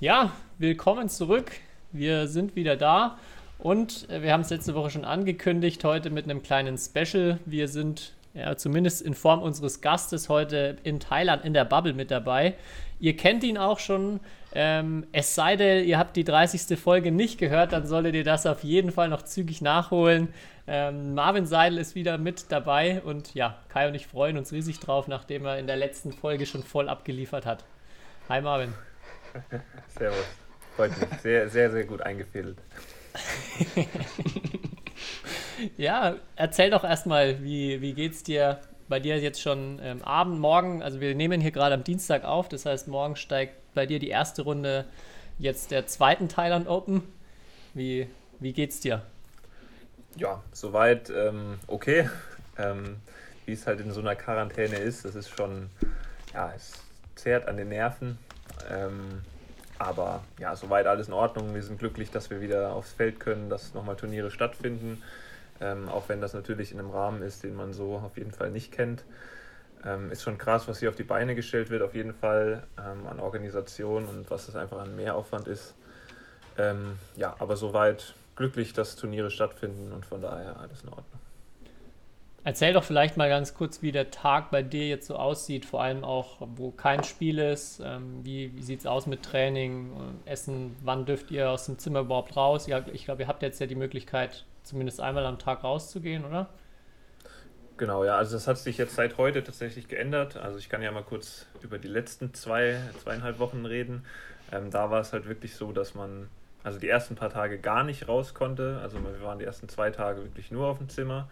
[0.00, 1.52] Ja, willkommen zurück.
[1.92, 3.18] Wir sind wieder da
[3.58, 7.38] und äh, wir haben es letzte Woche schon angekündigt, heute mit einem kleinen Special.
[7.44, 12.10] Wir sind ja, zumindest in Form unseres Gastes heute in Thailand in der Bubble mit
[12.10, 12.54] dabei.
[12.98, 14.20] Ihr kennt ihn auch schon.
[14.54, 16.78] Ähm, es sei denn, ihr habt die 30.
[16.78, 20.28] Folge nicht gehört, dann solltet ihr das auf jeden Fall noch zügig nachholen.
[20.66, 24.80] Ähm, Marvin Seidel ist wieder mit dabei und ja, Kai und ich freuen uns riesig
[24.80, 27.64] drauf, nachdem er in der letzten Folge schon voll abgeliefert hat.
[28.30, 28.72] Hi Marvin.
[29.98, 30.24] Servus.
[30.76, 31.20] Freut mich.
[31.20, 32.58] Sehr, sehr, sehr gut eingefädelt.
[35.76, 40.82] ja, erzähl doch erstmal, wie, wie geht's dir bei dir jetzt schon ähm, Abend, morgen?
[40.82, 44.08] Also wir nehmen hier gerade am Dienstag auf, das heißt, morgen steigt bei dir die
[44.08, 44.84] erste Runde
[45.38, 47.02] jetzt der zweiten Thailand Open.
[47.74, 48.08] Wie,
[48.40, 49.02] wie geht's dir?
[50.16, 52.08] Ja, soweit ähm, okay.
[52.58, 52.96] Ähm,
[53.46, 55.70] wie es halt in so einer Quarantäne ist, das ist schon,
[56.34, 56.72] ja, es
[57.14, 58.18] zehrt an den Nerven.
[58.70, 59.22] Ähm,
[59.78, 61.54] aber ja, soweit alles in Ordnung.
[61.54, 65.02] Wir sind glücklich, dass wir wieder aufs Feld können, dass nochmal Turniere stattfinden.
[65.60, 68.50] Ähm, auch wenn das natürlich in einem Rahmen ist, den man so auf jeden Fall
[68.50, 69.04] nicht kennt.
[69.84, 73.06] Ähm, ist schon krass, was hier auf die Beine gestellt wird, auf jeden Fall ähm,
[73.06, 75.74] an Organisation und was das einfach an Mehraufwand ist.
[76.58, 81.20] Ähm, ja, aber soweit glücklich, dass Turniere stattfinden und von daher alles in Ordnung.
[82.42, 85.82] Erzähl doch vielleicht mal ganz kurz, wie der Tag bei dir jetzt so aussieht, vor
[85.82, 87.82] allem auch, wo kein Spiel ist.
[87.84, 89.92] Ähm, wie wie sieht es aus mit Training,
[90.26, 90.74] äh, Essen?
[90.82, 92.66] Wann dürft ihr aus dem Zimmer überhaupt raus?
[92.92, 96.48] Ich glaube, ihr habt jetzt ja die Möglichkeit, zumindest einmal am Tag rauszugehen, oder?
[97.76, 100.36] Genau, ja, also das hat sich jetzt seit heute tatsächlich geändert.
[100.38, 104.04] Also ich kann ja mal kurz über die letzten zwei, zweieinhalb Wochen reden.
[104.50, 106.28] Ähm, da war es halt wirklich so, dass man
[106.62, 108.80] also die ersten paar Tage gar nicht raus konnte.
[108.82, 111.28] Also wir waren die ersten zwei Tage wirklich nur auf dem Zimmer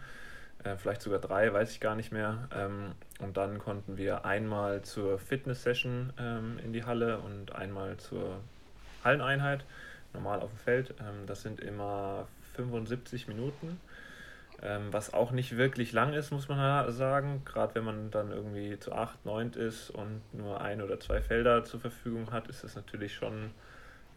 [0.64, 2.48] äh, vielleicht sogar drei, weiß ich gar nicht mehr.
[2.54, 8.40] Ähm, und dann konnten wir einmal zur Fitness-Session ähm, in die Halle und einmal zur
[9.04, 9.64] Halleneinheit,
[10.12, 10.94] normal auf dem Feld.
[11.00, 13.80] Ähm, das sind immer 75 Minuten,
[14.62, 17.42] ähm, was auch nicht wirklich lang ist, muss man sagen.
[17.44, 21.64] Gerade wenn man dann irgendwie zu 8, 9 ist und nur ein oder zwei Felder
[21.64, 23.52] zur Verfügung hat, ist das natürlich schon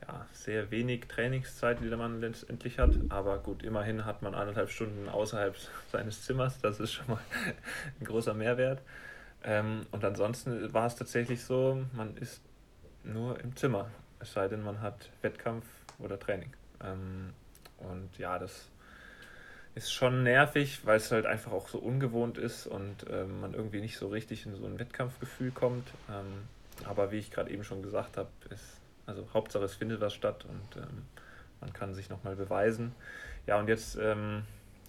[0.08, 2.92] ja, sehr wenig Trainingszeit, die der Mann letztendlich hat.
[3.10, 5.56] Aber gut, immerhin hat man anderthalb Stunden außerhalb
[5.92, 6.60] seines Zimmers.
[6.60, 7.22] Das ist schon mal
[8.00, 8.82] ein großer Mehrwert.
[9.44, 12.42] Ähm, und ansonsten war es tatsächlich so, man ist
[13.04, 13.90] nur im Zimmer.
[14.20, 15.66] Es sei denn, man hat Wettkampf
[16.00, 16.54] oder Training.
[16.84, 17.34] Ähm,
[17.80, 18.68] und ja, das
[19.74, 23.82] ist schon nervig, weil es halt einfach auch so ungewohnt ist und ähm, man irgendwie
[23.82, 25.88] nicht so richtig in so ein Wettkampfgefühl kommt.
[26.10, 26.48] Ähm,
[26.86, 28.81] aber wie ich gerade eben schon gesagt habe, ist
[29.12, 31.06] also Hauptsache es findet was statt und ähm,
[31.60, 32.94] man kann sich nochmal beweisen.
[33.46, 34.44] Ja, und jetzt ähm,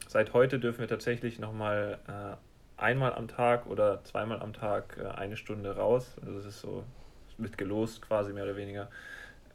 [0.09, 5.09] seit heute dürfen wir tatsächlich nochmal äh, einmal am Tag oder zweimal am Tag äh,
[5.09, 6.17] eine Stunde raus.
[6.25, 6.85] Also es ist so
[7.39, 8.89] mit gelost quasi mehr oder weniger.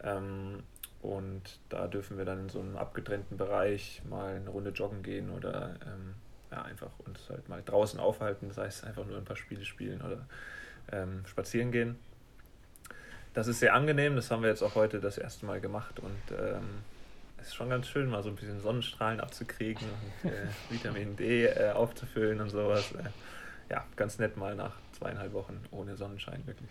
[0.03, 0.63] Ähm,
[1.01, 5.29] und da dürfen wir dann in so einem abgetrennten Bereich mal eine Runde joggen gehen
[5.29, 6.15] oder ähm,
[6.51, 10.01] ja, einfach uns halt mal draußen aufhalten, das heißt einfach nur ein paar Spiele spielen
[10.01, 10.25] oder
[10.91, 11.97] ähm, spazieren gehen
[13.37, 14.15] das ist sehr angenehm.
[14.15, 16.81] Das haben wir jetzt auch heute das erste Mal gemacht und ähm,
[17.39, 19.85] es ist schon ganz schön, mal so ein bisschen Sonnenstrahlen abzukriegen
[20.23, 20.33] und äh,
[20.71, 22.91] Vitamin D äh, aufzufüllen und sowas.
[22.93, 26.69] Äh, ja, ganz nett mal nach zweieinhalb Wochen ohne Sonnenschein, wirklich.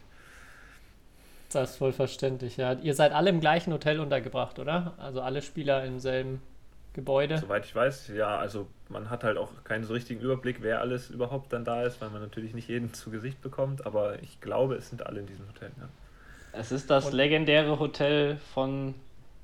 [1.52, 2.72] Das ist voll verständlich, ja.
[2.72, 4.94] Ihr seid alle im gleichen Hotel untergebracht, oder?
[4.98, 6.42] Also alle Spieler im selben
[6.94, 7.38] Gebäude?
[7.38, 8.38] Soweit ich weiß, ja.
[8.38, 12.00] Also man hat halt auch keinen so richtigen Überblick, wer alles überhaupt dann da ist,
[12.00, 13.86] weil man natürlich nicht jeden zu Gesicht bekommt.
[13.86, 15.88] Aber ich glaube, es sind alle in diesem Hotel, ja.
[16.58, 18.94] Es ist das legendäre Hotel von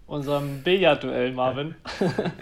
[0.06, 1.74] unserem Billardduell, Marvin.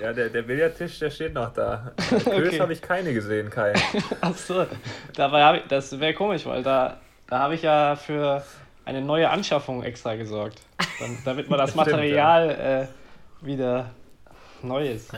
[0.01, 1.93] Ja, der, der Billardtisch, der steht noch da.
[2.09, 2.61] Kös okay.
[2.61, 3.73] habe ich keine gesehen, Kai.
[4.21, 4.67] Achso,
[5.15, 8.45] dabei habe ich, das wäre komisch, weil da, da habe ich ja für
[8.85, 10.63] eine neue Anschaffung extra gesorgt.
[10.99, 12.81] Dann, damit man das Material Stimmt, ja.
[12.83, 12.87] äh,
[13.41, 13.91] wieder
[14.63, 15.13] neu ist.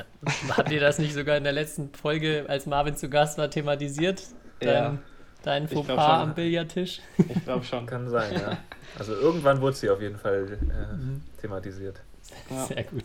[0.57, 4.23] Habt ihr das nicht sogar in der letzten Folge, als Marvin zu Gast war, thematisiert?
[4.61, 4.99] Dein, ja.
[5.43, 7.01] Dein Fauxpas am Billardtisch?
[7.19, 7.87] Ich glaube schon.
[7.87, 8.59] Kann sein, ja.
[8.99, 11.23] Also irgendwann wurde sie auf jeden Fall äh, mhm.
[11.41, 12.01] thematisiert.
[12.51, 12.65] Ja.
[12.67, 13.05] Sehr gut.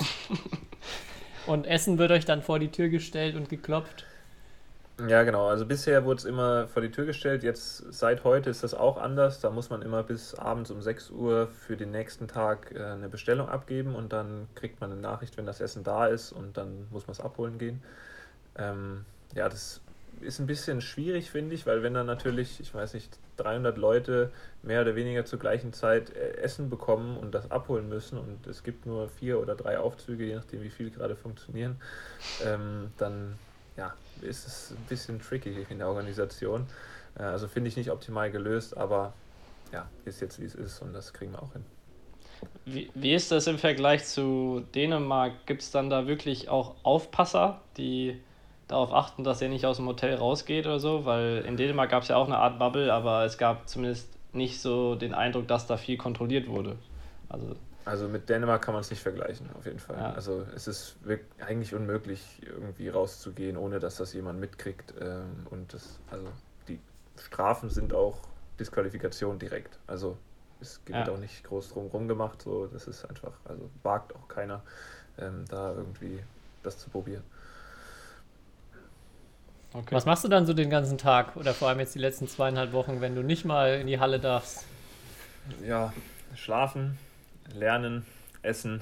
[1.47, 4.05] Und Essen wird euch dann vor die Tür gestellt und geklopft?
[5.07, 5.47] Ja, genau.
[5.47, 7.43] Also bisher wurde es immer vor die Tür gestellt.
[7.43, 9.39] Jetzt seit heute ist das auch anders.
[9.39, 13.07] Da muss man immer bis abends um 6 Uhr für den nächsten Tag äh, eine
[13.07, 16.87] Bestellung abgeben und dann kriegt man eine Nachricht, wenn das Essen da ist und dann
[16.89, 17.83] muss man es abholen gehen.
[18.57, 19.05] Ähm,
[19.35, 19.81] ja, das
[20.21, 24.31] ist ein bisschen schwierig, finde ich, weil wenn dann natürlich, ich weiß nicht, 300 Leute
[24.63, 28.63] mehr oder weniger zur gleichen Zeit äh, Essen bekommen und das abholen müssen und es
[28.63, 31.77] gibt nur vier oder drei Aufzüge, je nachdem wie viel gerade funktionieren,
[32.43, 33.37] ähm, dann
[33.77, 36.67] ja, ist es ein bisschen tricky in der Organisation.
[37.17, 39.13] Äh, also finde ich nicht optimal gelöst, aber
[39.71, 41.63] ja, ist jetzt wie es ist und das kriegen wir auch hin.
[42.65, 45.45] Wie, wie ist das im Vergleich zu Dänemark?
[45.45, 48.21] Gibt es dann da wirklich auch Aufpasser, die
[48.67, 51.05] darauf achten, dass er nicht aus dem Hotel rausgeht oder so?
[51.05, 54.61] Weil in Dänemark gab es ja auch eine Art Bubble, aber es gab zumindest nicht
[54.61, 56.75] so den Eindruck, dass da viel kontrolliert wurde.
[57.29, 57.55] Also
[57.87, 59.97] also mit Dänemark kann man es nicht vergleichen, auf jeden Fall.
[59.97, 60.11] Ja.
[60.11, 60.97] Also es ist
[61.39, 64.93] eigentlich unmöglich, irgendwie rauszugehen, ohne dass das jemand mitkriegt.
[64.99, 66.27] Ähm, und das, also
[66.67, 66.81] die
[67.17, 68.17] Strafen sind auch
[68.59, 69.79] Disqualifikation direkt.
[69.87, 70.17] Also
[70.59, 71.13] es wird ja.
[71.13, 72.41] auch nicht groß drum rum gemacht.
[72.41, 74.61] So, das ist einfach, also wagt auch keiner,
[75.17, 76.19] ähm, da irgendwie
[76.63, 77.23] das zu probieren.
[79.77, 79.93] Okay.
[79.93, 82.71] Was machst du dann so den ganzen Tag oder vor allem jetzt die letzten zweieinhalb
[82.71, 84.65] Wochen, wenn du nicht mal in die Halle darfst?
[85.63, 85.93] Ja,
[86.35, 86.97] schlafen,
[87.53, 88.03] lernen,
[88.41, 88.81] essen.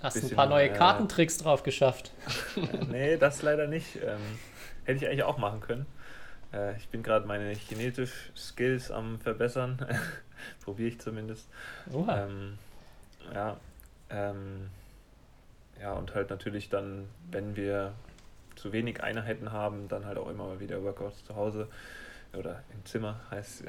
[0.00, 2.12] Hast bisschen, ein paar neue äh, Kartentricks drauf geschafft.
[2.90, 3.96] nee, das leider nicht.
[3.96, 4.20] Ähm,
[4.84, 5.86] hätte ich eigentlich auch machen können.
[6.52, 9.84] Äh, ich bin gerade meine Chinesisch-Skills am Verbessern.
[10.64, 11.48] Probiere ich zumindest.
[11.92, 12.58] Ähm,
[13.34, 13.56] ja,
[14.10, 14.70] ähm,
[15.80, 17.92] ja, und halt natürlich dann, wenn wir
[18.66, 21.68] zu wenig Einheiten haben, dann halt auch immer mal wieder Workouts zu Hause
[22.36, 23.64] oder im Zimmer heißt,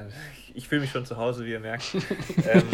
[0.54, 1.94] ich fühle mich schon zu Hause, wie ihr merkt.
[1.94, 2.64] ähm,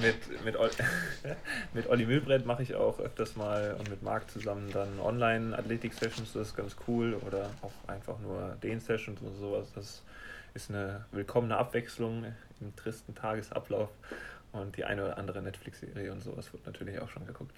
[0.00, 0.56] mit, mit,
[1.74, 6.48] mit Olli Mühlbrett mache ich auch öfters mal und mit Marc zusammen dann Online-Athletik-Sessions, das
[6.48, 7.14] ist ganz cool.
[7.26, 9.72] Oder auch einfach nur Den-Sessions und sowas.
[9.74, 10.02] Das
[10.54, 12.24] ist eine willkommene Abwechslung
[12.60, 13.90] im tristen Tagesablauf.
[14.52, 17.54] Und die eine oder andere Netflix-Serie und sowas wird natürlich auch schon geguckt.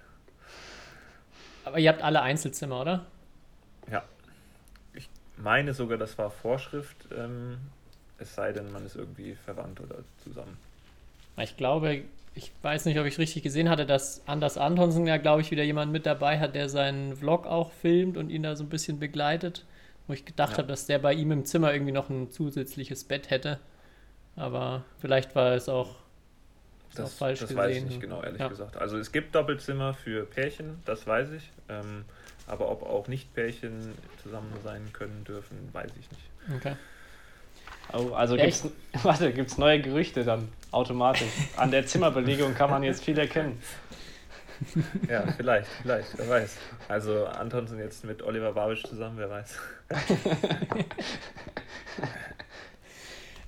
[1.64, 3.06] Aber ihr habt alle Einzelzimmer, oder?
[3.90, 4.04] Ja,
[5.42, 7.58] meine sogar, das war Vorschrift, ähm,
[8.18, 10.56] es sei denn, man ist irgendwie verwandt oder zusammen.
[11.38, 12.02] Ich glaube,
[12.34, 15.62] ich weiß nicht, ob ich richtig gesehen hatte, dass Anders Antonsen ja, glaube ich, wieder
[15.62, 18.98] jemand mit dabei hat, der seinen Vlog auch filmt und ihn da so ein bisschen
[18.98, 19.64] begleitet.
[20.06, 20.58] Wo ich gedacht ja.
[20.58, 23.58] habe, dass der bei ihm im Zimmer irgendwie noch ein zusätzliches Bett hätte.
[24.36, 25.96] Aber vielleicht war es auch,
[26.94, 27.56] das, auch falsch das gesehen.
[27.56, 28.48] Das weiß ich nicht genau, ehrlich ja.
[28.48, 28.76] gesagt.
[28.76, 31.50] Also es gibt Doppelzimmer für Pärchen, das weiß ich.
[31.68, 32.04] Ähm,
[32.50, 36.56] aber ob auch Nicht-Pärchen zusammen sein können dürfen, weiß ich nicht.
[36.56, 36.74] Okay.
[37.92, 38.68] Oh, also gibt es
[39.04, 41.28] warte, gibt's neue Gerüchte dann automatisch.
[41.56, 43.60] An der Zimmerbelegung kann man jetzt viel erkennen.
[45.08, 46.56] Ja, vielleicht, vielleicht, wer weiß.
[46.88, 49.58] Also Antonsen jetzt mit Oliver Babisch zusammen, wer weiß.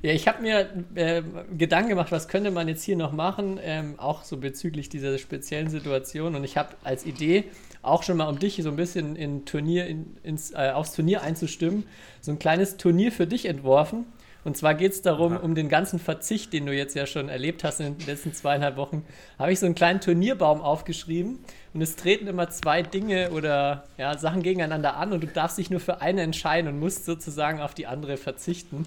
[0.03, 1.23] Ja, ich habe mir äh,
[1.57, 5.71] Gedanken gemacht, was könnte man jetzt hier noch machen, ähm, auch so bezüglich dieser speziellen
[5.71, 6.35] Situation.
[6.35, 7.45] Und ich habe als Idee,
[7.83, 11.23] auch schon mal um dich so ein bisschen in Turnier, in, ins, äh, aufs Turnier
[11.23, 11.85] einzustimmen,
[12.21, 14.07] so ein kleines Turnier für dich entworfen.
[14.45, 15.43] Und zwar geht es darum, Aha.
[15.43, 18.77] um den ganzen Verzicht, den du jetzt ja schon erlebt hast in den letzten zweieinhalb
[18.77, 19.05] Wochen,
[19.39, 21.39] habe ich so einen kleinen Turnierbaum aufgeschrieben.
[21.75, 25.71] Und es treten immer zwei Dinge oder ja, Sachen gegeneinander an und du darfst dich
[25.71, 28.87] nur für eine entscheiden und musst sozusagen auf die andere verzichten.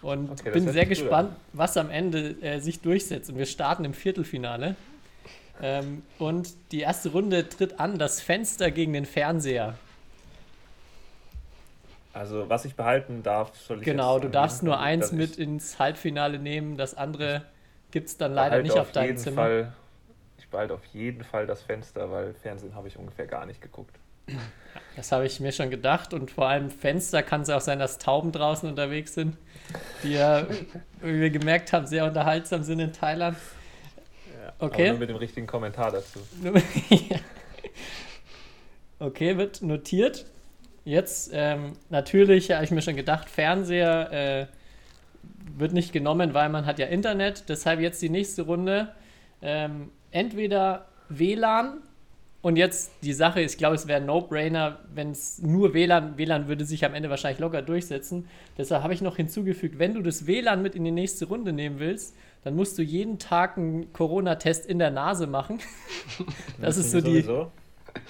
[0.00, 1.36] Und okay, bin sehr gespannt, an.
[1.52, 3.28] was am Ende äh, sich durchsetzt.
[3.30, 4.76] Und wir starten im Viertelfinale.
[5.62, 9.74] Ähm, und die erste Runde tritt an, das Fenster gegen den Fernseher.
[12.12, 16.38] Also, was ich behalten darf, soll ich Genau, du darfst nur eins mit ins Halbfinale
[16.38, 17.42] nehmen, das andere
[17.90, 19.42] gibt es dann leider nicht auf, auf deinem Zimmer.
[19.42, 19.72] Fall,
[20.38, 23.98] ich behalte auf jeden Fall das Fenster, weil Fernsehen habe ich ungefähr gar nicht geguckt.
[24.96, 27.98] Das habe ich mir schon gedacht und vor allem Fenster kann es auch sein, dass
[27.98, 29.36] Tauben draußen unterwegs sind,
[30.02, 30.46] die ja,
[31.02, 33.36] wie wir gemerkt haben, sehr unterhaltsam sind in Thailand.
[34.46, 34.90] Ja, okay.
[34.90, 36.20] nur mit dem richtigen Kommentar dazu.
[39.00, 40.24] okay, wird notiert.
[40.84, 44.46] Jetzt ähm, natürlich habe ich mir schon gedacht, Fernseher äh,
[45.56, 47.48] wird nicht genommen, weil man hat ja Internet.
[47.48, 48.94] Deshalb jetzt die nächste Runde.
[49.42, 51.82] Ähm, entweder WLAN
[52.46, 56.46] und jetzt die Sache, ich glaube, es wäre ein No-Brainer, wenn es nur WLAN, WLAN
[56.46, 58.28] würde sich am Ende wahrscheinlich locker durchsetzen.
[58.56, 61.80] Deshalb habe ich noch hinzugefügt, wenn du das WLAN mit in die nächste Runde nehmen
[61.80, 65.58] willst, dann musst du jeden Tag einen Corona-Test in der Nase machen.
[66.60, 67.22] das ist so die.
[67.22, 67.50] Sowieso?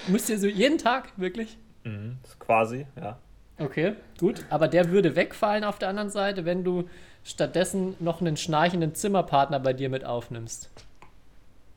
[0.08, 1.56] Musst du so jeden Tag, wirklich?
[1.84, 3.18] Mhm, quasi, ja.
[3.58, 4.44] Okay, gut.
[4.50, 6.90] Aber der würde wegfallen auf der anderen Seite, wenn du
[7.24, 10.68] stattdessen noch einen schnarchenden Zimmerpartner bei dir mit aufnimmst.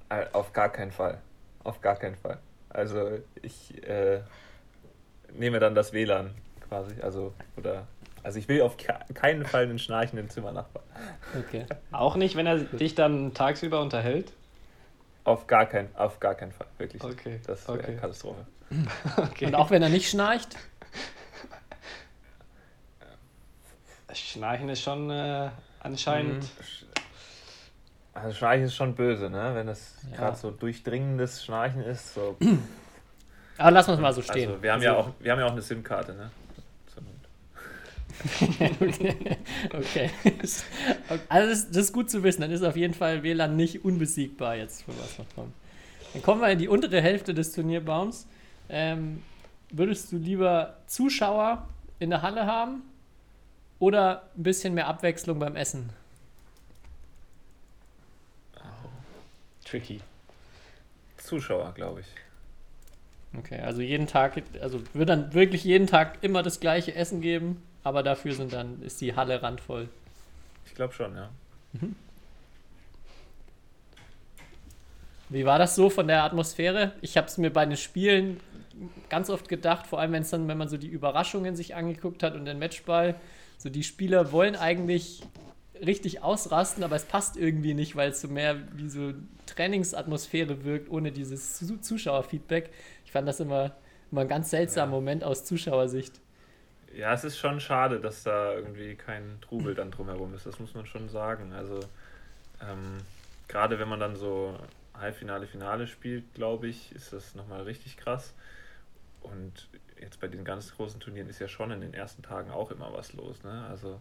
[0.10, 1.20] Äh, auf gar keinen Fall.
[1.64, 2.40] Auf gar keinen Fall.
[2.70, 4.22] Also ich äh,
[5.34, 6.34] nehme dann das WLAN
[6.68, 6.96] quasi.
[7.02, 7.88] Also, oder,
[8.24, 8.78] also ich will auf
[9.14, 10.84] keinen Fall einen schnarchenden Zimmernachbar.
[11.38, 11.66] Okay.
[11.92, 14.32] Auch nicht, wenn er dich dann tagsüber unterhält?
[15.24, 17.04] Auf gar, kein, auf gar keinen Fall, wirklich.
[17.04, 17.40] Okay.
[17.46, 17.98] Das wäre okay.
[17.98, 18.46] Katastrophe.
[19.18, 19.46] okay.
[19.48, 20.56] Und auch wenn er nicht schnarcht?
[24.14, 25.50] Schnarchen ist schon äh,
[25.80, 26.44] anscheinend.
[26.44, 26.89] Mhm.
[28.24, 29.52] Also Schnarchen ist schon böse, ne?
[29.54, 30.18] Wenn das ja.
[30.18, 32.14] gerade so durchdringendes Schnarchen ist.
[32.14, 32.38] So.
[33.58, 34.50] Aber lassen wir es mal so stehen.
[34.50, 36.32] Also wir haben, also, ja auch, wir haben ja auch eine SIM-Karte, ne?
[39.74, 40.10] okay.
[41.30, 42.42] Also das, das, ist gut zu wissen.
[42.42, 45.54] Dann ist auf jeden Fall WLAN nicht unbesiegbar jetzt, für was noch kommt.
[46.14, 48.28] Dann kommen wir in die untere Hälfte des Turnierbaums.
[48.70, 49.24] Ähm,
[49.72, 51.68] würdest du lieber Zuschauer
[52.00, 52.82] in der Halle haben
[53.80, 55.90] oder ein bisschen mehr Abwechslung beim Essen?
[59.70, 60.02] Tricky.
[61.18, 62.08] Zuschauer, glaube ich.
[63.38, 67.62] Okay, also jeden Tag, also wird dann wirklich jeden Tag immer das gleiche Essen geben,
[67.84, 69.88] aber dafür sind dann, ist die Halle randvoll.
[70.66, 71.30] Ich glaube schon, ja.
[71.74, 71.96] Mhm.
[75.30, 76.94] Wie war das so von der Atmosphäre?
[77.02, 78.40] Ich habe es mir bei den Spielen
[79.10, 82.24] ganz oft gedacht, vor allem wenn es dann, wenn man so die Überraschungen sich angeguckt
[82.24, 83.14] hat und den Matchball,
[83.60, 85.22] so die Spieler wollen eigentlich
[85.86, 89.14] richtig ausrasten, aber es passt irgendwie nicht, weil es so mehr wie so
[89.46, 92.70] Trainingsatmosphäre wirkt, ohne dieses Zuschauerfeedback.
[93.06, 93.76] Ich fand das immer,
[94.12, 95.00] immer ein ganz seltsamer ja.
[95.00, 96.20] Moment aus Zuschauersicht.
[96.96, 100.46] Ja, es ist schon schade, dass da irgendwie kein Trubel dann drumherum ist.
[100.46, 101.54] Das muss man schon sagen.
[101.54, 101.80] Also
[102.62, 102.98] ähm,
[103.48, 104.58] gerade wenn man dann so
[104.94, 108.34] Halbfinale, Finale spielt, glaube ich, ist das nochmal richtig krass.
[109.22, 109.68] Und
[110.02, 112.92] jetzt bei den ganz großen Turnieren ist ja schon in den ersten Tagen auch immer
[112.94, 113.44] was los.
[113.44, 113.66] Ne?
[113.70, 114.00] Also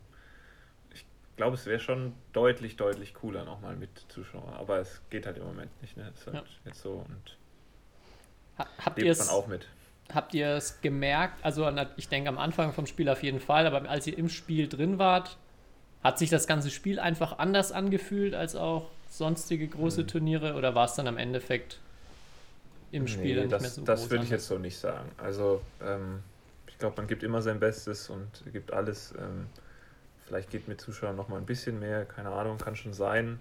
[1.38, 4.52] glaube, es wäre schon deutlich, deutlich cooler nochmal mit Zuschauern.
[4.54, 5.96] Aber es geht halt im Moment nicht.
[5.96, 6.10] Ne?
[6.12, 6.42] Es ist halt ja.
[6.66, 7.36] jetzt so und
[8.58, 9.66] ha habt lebt man auch mit.
[10.12, 11.42] Habt ihr es gemerkt?
[11.42, 14.68] Also ich denke am Anfang vom Spiel auf jeden Fall, aber als ihr im Spiel
[14.68, 15.36] drin wart,
[16.02, 20.08] hat sich das ganze Spiel einfach anders angefühlt als auch sonstige große hm.
[20.08, 21.78] Turniere oder war es dann am Endeffekt
[22.90, 25.10] im Spiel nee, nicht das, mehr so Das würde ich jetzt so nicht sagen.
[25.18, 26.22] Also ähm,
[26.66, 29.14] ich glaube, man gibt immer sein Bestes und gibt alles.
[29.18, 29.46] Ähm,
[30.28, 33.38] vielleicht geht mit Zuschauern noch mal ein bisschen mehr, keine Ahnung, kann schon sein.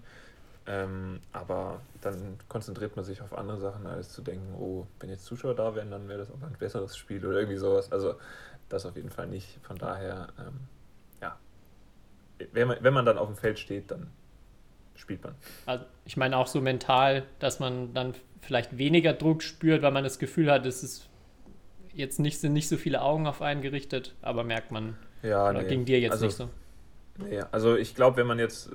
[0.66, 5.24] Ähm, aber dann konzentriert man sich auf andere Sachen, als zu denken, oh, wenn jetzt
[5.24, 7.90] Zuschauer da wären, dann wäre das auch ein besseres Spiel oder irgendwie sowas.
[7.92, 8.14] Also
[8.68, 9.58] das auf jeden Fall nicht.
[9.62, 10.60] Von daher, ähm,
[11.22, 11.38] ja,
[12.52, 14.08] wenn man, wenn man dann auf dem Feld steht, dann
[14.94, 15.34] spielt man.
[15.64, 20.04] Also ich meine auch so mental, dass man dann vielleicht weniger Druck spürt, weil man
[20.04, 21.08] das Gefühl hat, es ist
[21.94, 25.62] jetzt nicht, sind nicht so viele Augen auf einen gerichtet, aber merkt man, ja, oder
[25.62, 25.68] nee.
[25.68, 26.50] ging dir jetzt also, nicht so?
[27.18, 28.70] Nee, also ich glaube, wenn man jetzt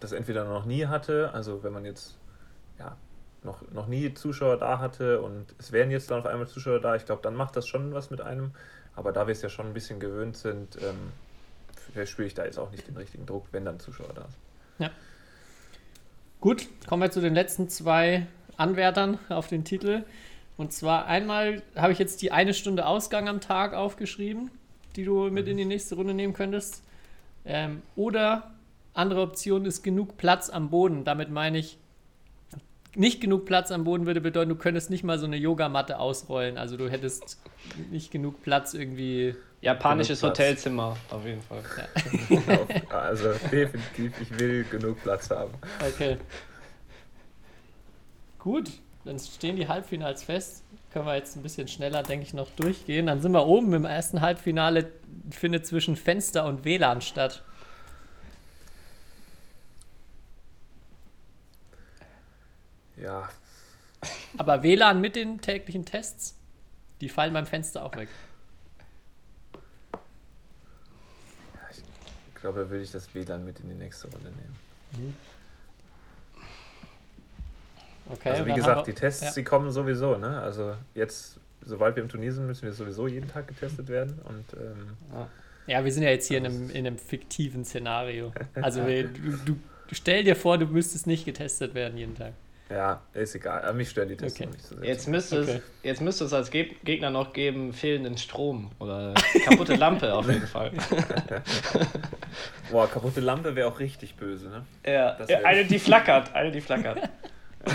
[0.00, 2.18] das entweder noch nie hatte, also wenn man jetzt
[2.78, 2.96] ja,
[3.42, 6.96] noch, noch nie Zuschauer da hatte und es wären jetzt dann auf einmal Zuschauer da,
[6.96, 8.52] ich glaube, dann macht das schon was mit einem.
[8.94, 12.58] Aber da wir es ja schon ein bisschen gewöhnt sind, ähm, spüre ich da jetzt
[12.58, 14.34] auch nicht den richtigen Druck, wenn dann Zuschauer da sind.
[14.78, 14.90] Ja.
[16.40, 20.04] Gut, kommen wir zu den letzten zwei Anwärtern auf den Titel.
[20.56, 24.50] Und zwar einmal habe ich jetzt die eine Stunde Ausgang am Tag aufgeschrieben,
[24.96, 26.82] die du mit in die nächste Runde nehmen könntest.
[27.48, 28.50] Ähm, oder
[28.92, 31.04] andere Option ist genug Platz am Boden.
[31.04, 31.78] Damit meine ich,
[32.94, 36.58] nicht genug Platz am Boden würde bedeuten, du könntest nicht mal so eine Yogamatte ausrollen.
[36.58, 37.40] Also du hättest
[37.90, 41.62] nicht genug Platz irgendwie Japanisches Hotelzimmer, auf jeden Fall.
[42.28, 42.96] Ja.
[42.96, 45.52] also definitiv, ich will genug Platz haben.
[45.80, 46.18] Okay.
[48.38, 48.70] Gut,
[49.08, 50.62] dann stehen die Halbfinals fest.
[50.92, 53.06] Können wir jetzt ein bisschen schneller, denke ich, noch durchgehen.
[53.06, 54.92] Dann sind wir oben im ersten Halbfinale,
[55.30, 57.42] findet zwischen Fenster und WLAN statt.
[62.96, 63.28] Ja.
[64.36, 66.36] Aber WLAN mit den täglichen Tests,
[67.00, 68.08] die fallen beim Fenster auch weg.
[72.34, 74.56] Ich glaube, da würde ich das WLAN mit in die nächste Runde nehmen.
[74.92, 75.16] Mhm.
[78.10, 79.30] Okay, also wie gesagt, wir, die Tests, ja.
[79.32, 80.40] die kommen sowieso, ne?
[80.40, 84.18] Also jetzt, sobald wir im Turnier sind, müssen wir sowieso jeden Tag getestet werden.
[84.24, 85.26] Und, ähm,
[85.66, 88.32] ja, wir sind ja jetzt hier in einem, in einem fiktiven Szenario.
[88.54, 89.04] Also du,
[89.44, 92.32] du, du stell dir vor, du müsstest nicht getestet werden jeden Tag.
[92.70, 93.62] Ja, ist egal.
[93.62, 94.50] Aber mich stören die Tests okay.
[94.50, 94.86] nicht so sehr.
[94.86, 95.50] Jetzt müsste, okay.
[95.56, 100.28] es, jetzt müsste es als Ge Gegner noch geben, fehlenden Strom oder kaputte Lampe auf
[100.28, 100.72] jeden Fall.
[102.70, 104.66] Boah, kaputte Lampe wäre auch richtig böse, ne?
[104.84, 106.34] Ja, ja eine, die flackert.
[106.34, 107.08] Eine, die flackert.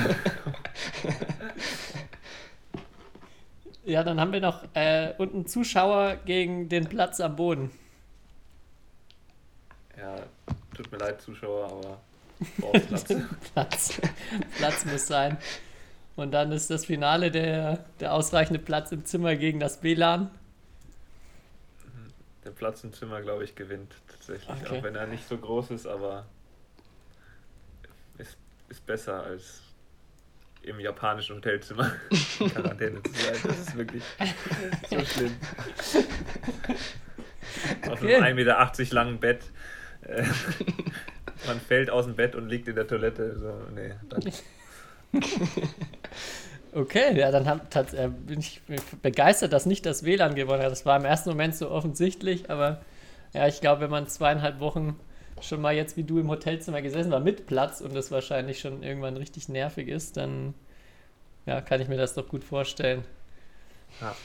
[3.86, 7.72] ja, dann haben wir noch äh, unten Zuschauer gegen den Platz am Boden.
[9.98, 10.16] Ja,
[10.76, 12.00] tut mir leid, Zuschauer, aber
[12.88, 13.14] Platz.
[13.54, 14.02] Platz.
[14.58, 15.38] Platz muss sein.
[16.16, 20.30] Und dann ist das Finale der, der ausreichende Platz im Zimmer gegen das WLAN.
[22.44, 24.50] der Platz im Zimmer, glaube ich, gewinnt tatsächlich.
[24.50, 24.80] Okay.
[24.80, 26.26] Auch wenn er nicht so groß ist, aber
[28.18, 28.38] ist,
[28.70, 29.62] ist besser als
[30.66, 31.94] im japanischen Hotelzimmer
[32.40, 33.36] in Quarantäne zu sein.
[33.44, 34.04] Das ist wirklich
[34.90, 35.36] so schlimm.
[37.90, 38.16] Auf Okay.
[38.16, 39.42] einem 1,80 Meter langen Bett.
[40.02, 40.24] Äh,
[41.48, 43.38] man fällt aus dem Bett und liegt in der Toilette.
[43.40, 44.32] So, nee, danke.
[46.76, 48.60] Okay, ja, dann hab, tats- äh, bin ich
[49.04, 50.72] begeistert, dass nicht das WLAN gewonnen hat.
[50.72, 52.82] Das war im ersten Moment so offensichtlich, aber
[53.32, 55.00] ja, ich glaube, wenn man zweieinhalb Wochen
[55.44, 58.84] schon mal jetzt wie du im Hotelzimmer gesessen war mit Platz und das wahrscheinlich schon
[58.84, 60.54] irgendwann richtig nervig ist, dann
[61.46, 63.04] ja, kann ich mir das doch gut vorstellen.
[64.02, 64.16] Ja.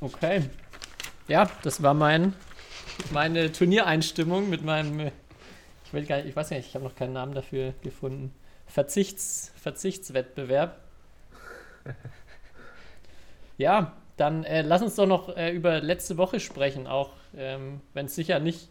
[0.00, 0.42] Okay.
[1.28, 2.34] Ja, das war mein,
[3.12, 5.10] meine Turniereinstimmung mit meinem,
[5.84, 8.32] ich, will gar nicht, ich weiß nicht, ich habe noch keinen Namen dafür gefunden.
[8.66, 10.80] Verzichts, Verzichtswettbewerb.
[13.58, 18.06] Ja, dann äh, lass uns doch noch äh, über letzte Woche sprechen, auch ähm, wenn
[18.06, 18.68] es sicher nicht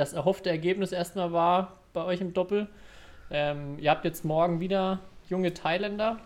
[0.00, 2.68] das erhoffte Ergebnis erstmal war bei euch im Doppel.
[3.30, 6.18] Ähm, ihr habt jetzt morgen wieder junge Thailänder.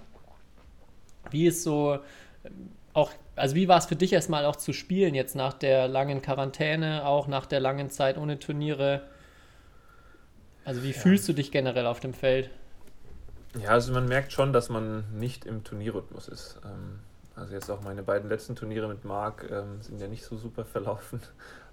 [1.30, 1.98] Wie ist so
[2.44, 5.88] ähm, auch, also wie war es für dich erstmal auch zu spielen jetzt nach der
[5.88, 9.02] langen Quarantäne, auch nach der langen Zeit ohne Turniere?
[10.64, 12.48] Also wie fühlst du dich generell auf dem Feld?
[13.60, 16.60] Ja, also man merkt schon, dass man nicht im Turnierrhythmus ist.
[16.64, 17.00] Ähm,
[17.34, 20.64] also jetzt auch meine beiden letzten Turniere mit Marc ähm, sind ja nicht so super
[20.64, 21.20] verlaufen.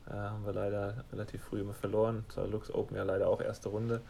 [0.09, 2.25] Äh, haben wir leider relativ früh immer verloren.
[2.29, 4.01] Zwar Lux Open ja leider auch erste Runde.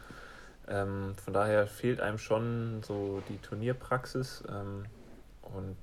[0.68, 4.44] Ähm, von daher fehlt einem schon so die Turnierpraxis.
[4.48, 4.86] Ähm,
[5.42, 5.76] und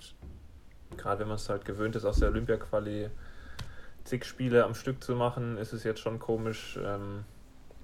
[0.97, 3.09] gerade wenn man es halt gewöhnt ist, aus der Olympia-Quali
[4.05, 7.25] zig Spiele am Stück zu machen, ist es jetzt schon komisch, ähm,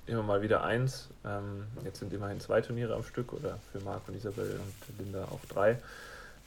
[0.07, 1.09] immer mal wieder eins.
[1.25, 5.25] Ähm, jetzt sind immerhin zwei Turniere am Stück oder für Marc und Isabel und Linda
[5.25, 5.79] auch drei,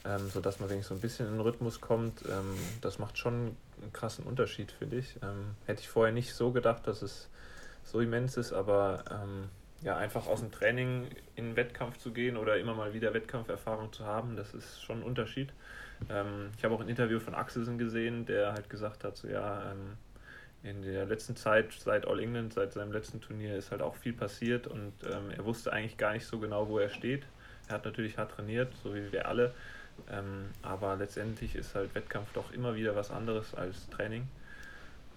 [0.04, 2.22] ähm, sodass man wenigstens so ein bisschen in den Rhythmus kommt.
[2.26, 5.16] Ähm, das macht schon einen krassen Unterschied, finde ich.
[5.22, 7.28] Ähm, hätte ich vorher nicht so gedacht, dass es
[7.84, 9.48] so immens ist, aber ähm,
[9.82, 13.92] ja, einfach aus dem Training in den Wettkampf zu gehen oder immer mal wieder Wettkampferfahrung
[13.92, 15.52] zu haben, das ist schon ein Unterschied.
[16.10, 19.70] Ähm, ich habe auch ein Interview von Axelsen gesehen, der halt gesagt hat, so ja,
[19.70, 19.96] ähm,
[20.62, 24.12] in der letzten Zeit, seit All England, seit seinem letzten Turnier, ist halt auch viel
[24.12, 27.24] passiert und ähm, er wusste eigentlich gar nicht so genau, wo er steht.
[27.68, 29.54] Er hat natürlich hart trainiert, so wie wir alle,
[30.10, 34.28] ähm, aber letztendlich ist halt Wettkampf doch immer wieder was anderes als Training.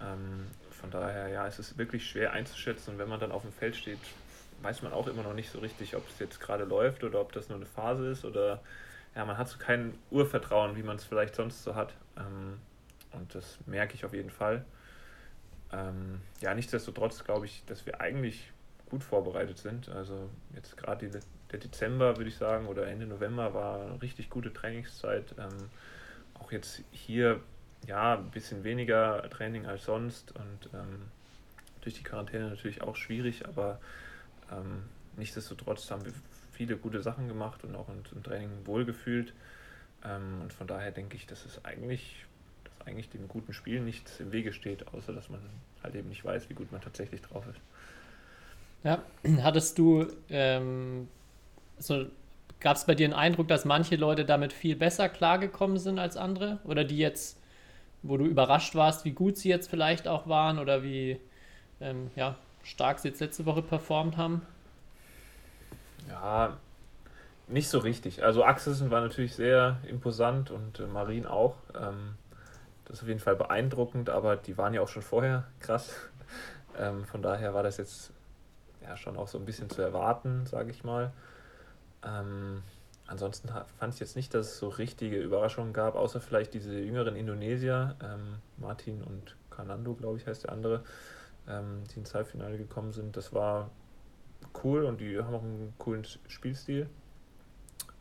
[0.02, 3.52] Ähm, von daher, ja, es ist wirklich schwer einzuschätzen und wenn man dann auf dem
[3.52, 4.00] Feld steht,
[4.62, 7.32] weiß man auch immer noch nicht so richtig, ob es jetzt gerade läuft oder ob
[7.34, 8.62] das nur eine Phase ist oder
[9.16, 11.94] ja, man hat so kein Urvertrauen, wie man es vielleicht sonst so hat.
[12.18, 12.60] Ähm,
[13.12, 14.64] und das merke ich auf jeden Fall.
[15.74, 18.52] Ähm, ja, nichtsdestotrotz glaube ich, dass wir eigentlich
[18.90, 19.90] gut vorbereitet sind.
[19.90, 21.20] Also jetzt gerade die-
[21.52, 25.36] der Dezember, würde ich sagen, oder Ende November war eine richtig gute Trainingszeit.
[25.38, 25.70] Ähm,
[26.36, 27.40] auch jetzt hier,
[27.88, 31.04] ja, ein bisschen weniger Training als sonst und ähm,
[31.82, 33.80] durch die Quarantäne natürlich auch schwierig, aber
[34.52, 34.84] ähm,
[35.18, 36.14] nichtsdestotrotz haben wir
[36.52, 39.34] viele gute Sachen gemacht und auch im, im Training wohlgefühlt.
[40.04, 42.26] Ähm, und von daher denke ich, dass es eigentlich,
[42.64, 45.42] dass eigentlich dem guten Spiel nichts im Wege steht, außer dass man
[45.84, 47.60] halt eben nicht weiß, wie gut man tatsächlich drauf ist.
[48.84, 49.04] Ja,
[49.44, 51.08] hattest du, ähm,
[51.82, 52.06] so,
[52.60, 56.16] gab es bei dir einen Eindruck, dass manche Leute damit viel besser klargekommen sind als
[56.16, 56.60] andere?
[56.64, 57.40] Oder die jetzt,
[58.04, 61.20] wo du überrascht warst, wie gut sie jetzt vielleicht auch waren oder wie
[61.82, 64.42] ähm, ja, stark sie jetzt letzte Woche performt haben?
[66.08, 66.58] Ja,
[67.48, 68.24] nicht so richtig.
[68.24, 71.56] Also Axelsen war natürlich sehr imposant und äh, Marin auch.
[71.76, 72.16] Ähm,
[72.86, 75.94] das ist auf jeden Fall beeindruckend, aber die waren ja auch schon vorher krass.
[76.80, 78.14] Ähm, von daher war das jetzt
[78.82, 81.12] ja schon auch so ein bisschen zu erwarten, sage ich mal.
[82.06, 82.64] Ähm,
[83.08, 87.16] ansonsten fand ich jetzt nicht, dass es so richtige Überraschungen gab, außer vielleicht diese jüngeren
[87.16, 90.84] Indonesier, ähm, Martin und Kanando, glaube ich, heißt der andere,
[91.48, 93.18] ähm, die ins Halbfinale gekommen sind.
[93.18, 93.70] Das war
[94.64, 96.90] cool und die haben auch einen coolen Spielstil.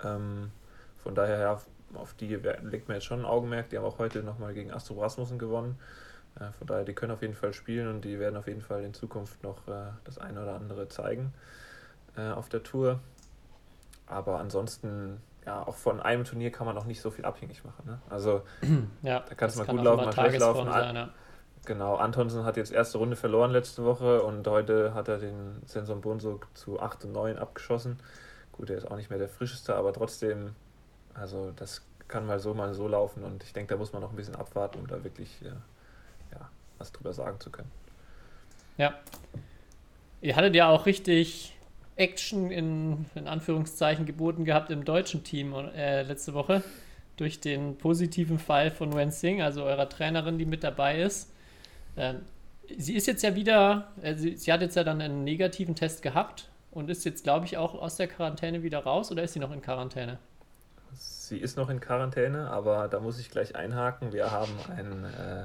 [0.02, 0.50] Ähm,
[0.96, 1.60] von daher, ja,
[1.94, 3.70] auf die legt man jetzt schon ein Augenmerk.
[3.70, 5.78] Die haben auch heute nochmal gegen Astro Rasmussen gewonnen.
[6.38, 8.84] Äh, von daher, die können auf jeden Fall spielen und die werden auf jeden Fall
[8.84, 11.32] in Zukunft noch äh, das eine oder andere zeigen
[12.16, 13.00] äh, auf der Tour.
[14.10, 17.84] Aber ansonsten, ja, auch von einem Turnier kann man noch nicht so viel abhängig machen.
[17.86, 18.00] Ne?
[18.10, 18.42] Also,
[19.02, 20.70] Ja, Da kann's das mal kann gut laufen, mal schlecht laufen.
[20.70, 21.08] sein, ja.
[21.66, 26.00] Genau, Antonsen hat jetzt erste Runde verloren letzte Woche und heute hat er den Senson
[26.00, 27.98] Bonso zu 8 und 9 abgeschossen.
[28.52, 30.54] Gut, er ist auch nicht mehr der frischeste, aber trotzdem,
[31.14, 34.10] also das kann mal so, mal so laufen und ich denke, da muss man noch
[34.10, 35.48] ein bisschen abwarten, um da wirklich äh,
[36.32, 37.70] ja, was drüber sagen zu können.
[38.78, 38.94] Ja.
[40.22, 41.56] Ihr hattet ja auch richtig
[42.00, 46.64] Action in, in Anführungszeichen geboten gehabt im deutschen Team äh, letzte Woche
[47.16, 51.30] durch den positiven Fall von Wen Sing, also eurer Trainerin, die mit dabei ist.
[51.96, 52.22] Ähm,
[52.78, 56.00] sie ist jetzt ja wieder, äh, sie, sie, hat jetzt ja dann einen negativen Test
[56.00, 59.40] gehabt und ist jetzt, glaube ich, auch aus der Quarantäne wieder raus oder ist sie
[59.40, 60.18] noch in Quarantäne?
[60.94, 64.12] Sie ist noch in Quarantäne, aber da muss ich gleich einhaken.
[64.12, 65.44] Wir haben einen, äh,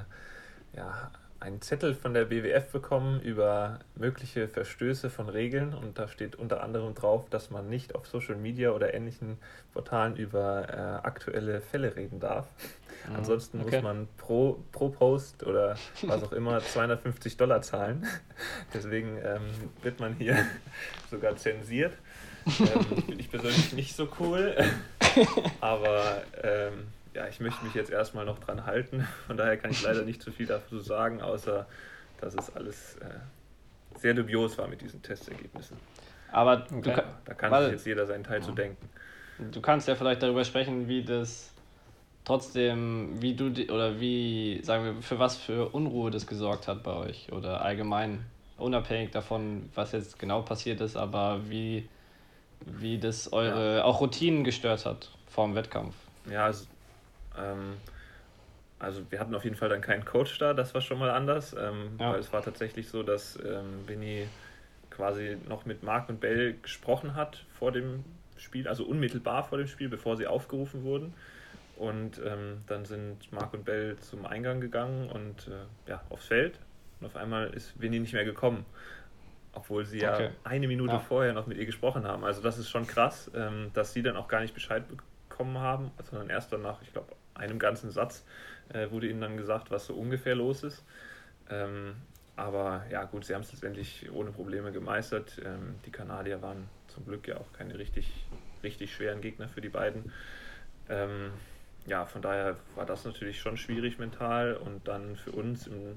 [0.76, 1.10] ja,
[1.46, 6.62] einen Zettel von der BWF bekommen über mögliche Verstöße von Regeln und da steht unter
[6.62, 9.38] anderem drauf, dass man nicht auf Social Media oder ähnlichen
[9.72, 12.48] Portalen über äh, aktuelle Fälle reden darf.
[13.08, 13.76] Mhm, Ansonsten okay.
[13.76, 18.04] muss man pro, pro Post oder was auch immer 250 Dollar zahlen.
[18.74, 19.42] Deswegen ähm,
[19.82, 20.36] wird man hier
[21.10, 21.92] sogar zensiert.
[22.46, 24.56] Ähm, Finde ich persönlich nicht so cool.
[25.60, 29.08] Aber ähm, ja, ich möchte mich jetzt erstmal noch dran halten.
[29.26, 31.66] Von daher kann ich leider nicht zu viel dazu sagen, außer
[32.20, 35.78] dass es alles äh, sehr dubios war mit diesen Testergebnissen.
[36.30, 36.92] Aber okay.
[36.92, 38.46] kann, da kann sich jetzt jeder seinen Teil ja.
[38.46, 38.88] zu denken.
[39.50, 41.52] Du kannst ja vielleicht darüber sprechen, wie das
[42.24, 46.92] trotzdem, wie du oder wie, sagen wir, für was für Unruhe das gesorgt hat bei
[46.92, 48.24] euch oder allgemein,
[48.58, 51.88] unabhängig davon, was jetzt genau passiert ist, aber wie,
[52.60, 53.84] wie das eure ja.
[53.84, 55.94] auch Routinen gestört hat vor dem Wettkampf.
[56.30, 56.66] Ja, also,
[57.38, 57.74] ähm,
[58.78, 61.54] also wir hatten auf jeden Fall dann keinen Coach da, das war schon mal anders,
[61.58, 62.12] ähm, ja.
[62.12, 64.26] weil es war tatsächlich so, dass ähm, Vinny
[64.90, 68.04] quasi noch mit Marc und Bell gesprochen hat vor dem
[68.36, 71.14] Spiel, also unmittelbar vor dem Spiel, bevor sie aufgerufen wurden.
[71.76, 76.58] Und ähm, dann sind Marc und Bell zum Eingang gegangen und äh, ja, aufs Feld.
[77.00, 78.64] Und auf einmal ist Winnie nicht mehr gekommen.
[79.52, 80.24] Obwohl sie okay.
[80.24, 80.98] ja eine Minute ja.
[80.98, 82.24] vorher noch mit ihr gesprochen haben.
[82.24, 84.84] Also das ist schon krass, ähm, dass sie dann auch gar nicht Bescheid
[85.28, 88.24] bekommen haben, sondern erst dann nach, ich glaube, einem ganzen Satz
[88.72, 90.84] äh, wurde ihnen dann gesagt, was so ungefähr los ist.
[91.50, 91.94] Ähm,
[92.36, 95.40] aber ja gut, sie haben es letztendlich ohne Probleme gemeistert.
[95.44, 98.26] Ähm, die Kanadier waren zum Glück ja auch keine richtig,
[98.62, 100.12] richtig schweren Gegner für die beiden.
[100.88, 101.30] Ähm,
[101.86, 105.96] ja, von daher war das natürlich schon schwierig mental und dann für uns im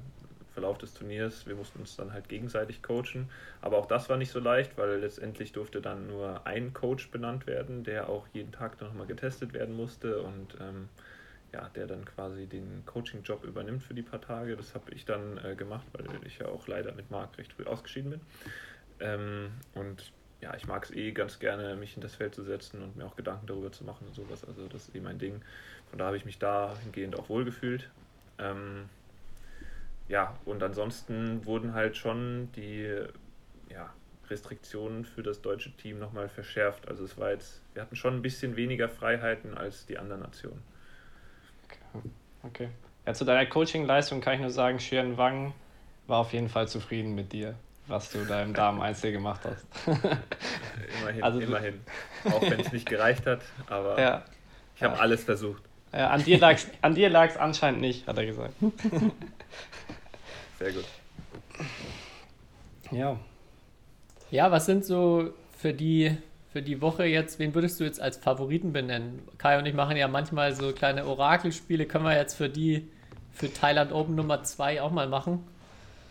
[0.54, 3.30] Verlauf des Turniers, wir mussten uns dann halt gegenseitig coachen,
[3.62, 7.48] aber auch das war nicht so leicht, weil letztendlich durfte dann nur ein Coach benannt
[7.48, 10.90] werden, der auch jeden Tag nochmal getestet werden musste und ähm,
[11.54, 14.56] ja, der dann quasi den Coaching-Job übernimmt für die paar Tage.
[14.56, 17.66] Das habe ich dann äh, gemacht, weil ich ja auch leider mit Marc recht früh
[17.66, 18.22] ausgeschieden bin.
[19.00, 22.82] Ähm, und ja, ich mag es eh ganz gerne, mich in das Feld zu setzen
[22.82, 24.46] und mir auch Gedanken darüber zu machen und sowas.
[24.46, 25.42] Also das ist eh mein Ding.
[25.90, 27.90] Von da habe ich mich dahingehend auch wohlgefühlt.
[28.38, 28.88] Ähm,
[30.08, 32.90] ja, und ansonsten wurden halt schon die
[33.70, 33.94] ja,
[34.30, 36.88] Restriktionen für das deutsche Team nochmal verschärft.
[36.88, 40.62] Also es war jetzt, wir hatten schon ein bisschen weniger Freiheiten als die anderen Nationen.
[42.44, 42.70] Okay.
[43.06, 45.54] Ja, zu deiner Coaching-Leistung kann ich nur sagen, Shiren Wang
[46.08, 47.56] war auf jeden Fall zufrieden mit dir
[47.90, 49.66] was du da im Damen-Einzel gemacht hast.
[51.02, 51.82] immerhin, also, immerhin.
[52.26, 54.24] Auch wenn es nicht gereicht hat, aber ja.
[54.76, 55.02] ich habe ja.
[55.02, 55.64] alles versucht.
[55.92, 56.38] Ja, an dir
[57.10, 58.54] lag es anscheinend nicht, hat er gesagt.
[60.60, 60.86] Sehr gut.
[62.92, 63.18] Ja.
[64.30, 66.16] Ja, was sind so für die,
[66.52, 69.22] für die Woche jetzt, wen würdest du jetzt als Favoriten benennen?
[69.38, 72.88] Kai und ich machen ja manchmal so kleine Orakelspiele, können wir jetzt für die,
[73.34, 75.44] für Thailand Open Nummer 2 auch mal machen.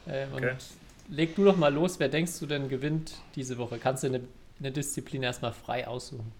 [0.07, 0.51] Ähm, okay.
[0.51, 1.99] Und leg du doch mal los.
[1.99, 3.79] Wer denkst du denn gewinnt diese Woche?
[3.79, 4.21] Kannst du eine,
[4.61, 6.33] eine Disziplin erstmal frei aussuchen?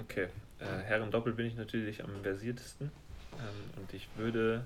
[0.00, 0.28] Okay.
[0.58, 2.90] Äh, Herren Doppel bin ich natürlich am versiertesten.
[3.34, 4.64] Ähm, und ich würde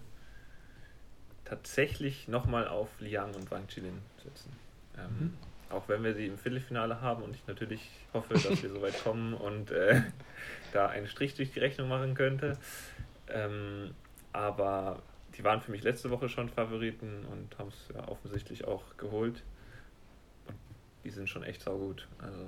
[1.44, 4.52] tatsächlich nochmal auf Liang und Wang Chilin setzen.
[4.96, 5.49] Ähm, mhm.
[5.70, 9.00] Auch wenn wir sie im Viertelfinale haben und ich natürlich hoffe, dass wir so weit
[9.04, 10.02] kommen und äh,
[10.72, 12.58] da einen Strich durch die Rechnung machen könnte.
[13.28, 13.94] Ähm,
[14.32, 15.02] aber
[15.36, 19.42] die waren für mich letzte Woche schon Favoriten und haben es ja offensichtlich auch geholt.
[20.46, 20.56] Und
[21.04, 22.08] die sind schon echt saugut.
[22.18, 22.46] Also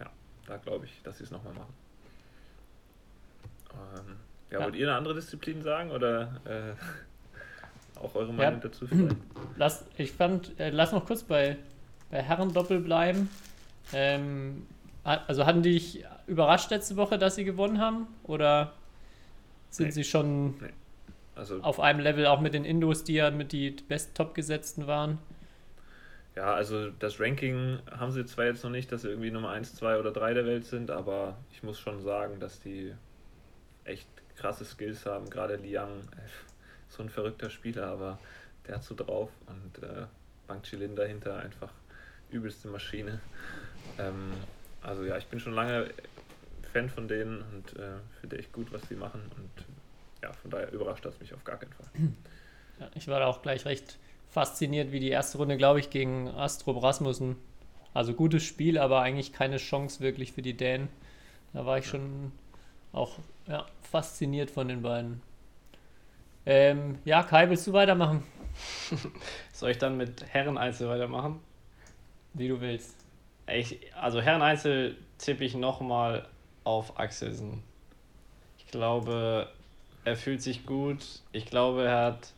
[0.00, 0.10] ja,
[0.46, 1.74] da glaube ich, dass sie es nochmal machen.
[3.72, 4.16] Ähm,
[4.50, 8.68] ja, ja, wollt ihr eine andere Disziplin sagen oder äh, auch eure Meinung ja.
[8.68, 9.16] dazu vielleicht?
[9.56, 11.56] Lass, ich fand, äh, lass noch kurz bei,
[12.10, 13.30] bei Herren-Doppel bleiben.
[13.92, 14.66] Ähm,
[15.04, 18.06] also hatten die dich überrascht letzte Woche, dass sie gewonnen haben?
[18.24, 18.72] Oder
[19.70, 19.92] sind nee.
[19.92, 20.70] sie schon nee.
[21.34, 24.86] Also, auf einem Level auch mit den Indos, die ja mit die best top gesetzten
[24.86, 25.18] waren.
[26.36, 29.74] Ja, also das Ranking haben sie zwar jetzt noch nicht, dass sie irgendwie Nummer 1,
[29.74, 32.94] 2 oder 3 der Welt sind, aber ich muss schon sagen, dass die
[33.84, 35.30] echt krasse Skills haben.
[35.30, 36.02] Gerade Liang,
[36.88, 38.18] so ein verrückter Spieler, aber
[38.66, 40.06] der hat so drauf und äh,
[40.46, 41.72] Bang Chilin dahinter einfach
[42.30, 43.20] übelste Maschine.
[43.98, 44.32] Ähm,
[44.82, 45.90] also ja, ich bin schon lange
[46.72, 49.64] Fan von denen und äh, finde echt gut, was sie machen und
[50.22, 51.88] ja, von daher überrascht das mich auf gar keinen Fall.
[52.78, 53.98] Ja, ich war da auch gleich recht
[54.30, 57.36] fasziniert, wie die erste Runde, glaube ich, gegen Astro Rasmussen.
[57.92, 60.88] Also gutes Spiel, aber eigentlich keine Chance wirklich für die Dänen.
[61.52, 61.92] Da war ich ja.
[61.92, 62.32] schon
[62.92, 65.20] auch ja, fasziniert von den beiden.
[66.46, 68.22] Ähm, ja, Kai, willst du weitermachen?
[69.52, 71.40] Soll ich dann mit Herren-Einzel weitermachen?
[72.34, 72.96] Wie du willst.
[73.46, 76.26] Ich, also Herren-Einzel tippe ich nochmal
[76.64, 77.62] auf Axelsen.
[78.58, 79.50] Ich glaube,
[80.04, 81.04] er fühlt sich gut.
[81.32, 82.32] Ich glaube, er hat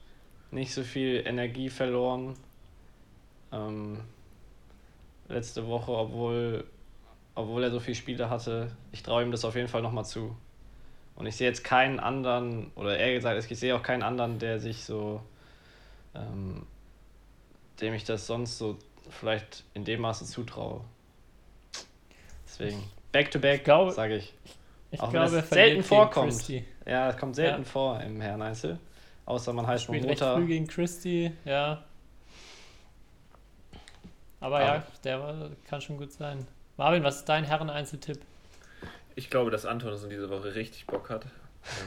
[0.50, 2.34] nicht so viel Energie verloren.
[3.52, 3.98] Ähm,
[5.28, 6.64] letzte Woche, obwohl,
[7.34, 8.70] obwohl er so viele Spiele hatte.
[8.92, 10.36] Ich traue ihm das auf jeden Fall nochmal zu.
[11.14, 14.60] Und ich sehe jetzt keinen anderen, oder eher gesagt, ich sehe auch keinen anderen, der
[14.60, 15.22] sich so,
[16.14, 16.66] ähm,
[17.80, 18.78] dem ich das sonst so
[19.10, 20.82] vielleicht in dem Maße zutraue.
[22.46, 24.34] Deswegen, back-to-back, glaube- sage ich.
[24.90, 26.28] Ich Auch wenn glaube, das verliert selten vorkommt.
[26.32, 26.64] Christie.
[26.86, 27.68] Ja, es kommt selten Ja.
[27.68, 28.78] vor im Herren Einzel.
[29.24, 30.34] Außer man heißt Spielt Momota.
[30.34, 31.82] früh gegen Christie, ja.
[34.40, 36.46] Aber Aber- ja, der war, kann schon gut sein.
[36.76, 38.18] Marvin, was ist dein Herren-Einzeltipp?
[39.14, 41.24] Ich glaube, dass Antonsen diese Woche richtig Bock hat.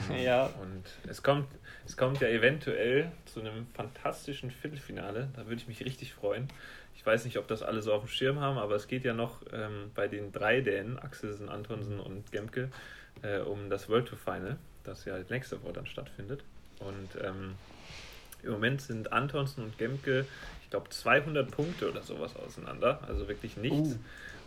[0.10, 0.45] Ähm, Ja.
[0.62, 1.49] Und es kommt,
[1.86, 5.28] es kommt ja eventuell zu einem fantastischen Viertelfinale.
[5.36, 6.47] Da würde ich mich richtig freuen.
[6.95, 9.13] Ich weiß nicht, ob das alle so auf dem Schirm haben, aber es geht ja
[9.13, 12.71] noch ähm, bei den drei Dänen, Axelsen, Antonsen und Gemke,
[13.21, 16.43] äh, um das World Tour Final, das ja nächste Woche dann stattfindet.
[16.79, 17.55] Und ähm,
[18.43, 20.25] im Moment sind Antonsen und Gemke,
[20.63, 23.01] ich glaube, 200 Punkte oder sowas auseinander.
[23.08, 23.97] Also wirklich nichts.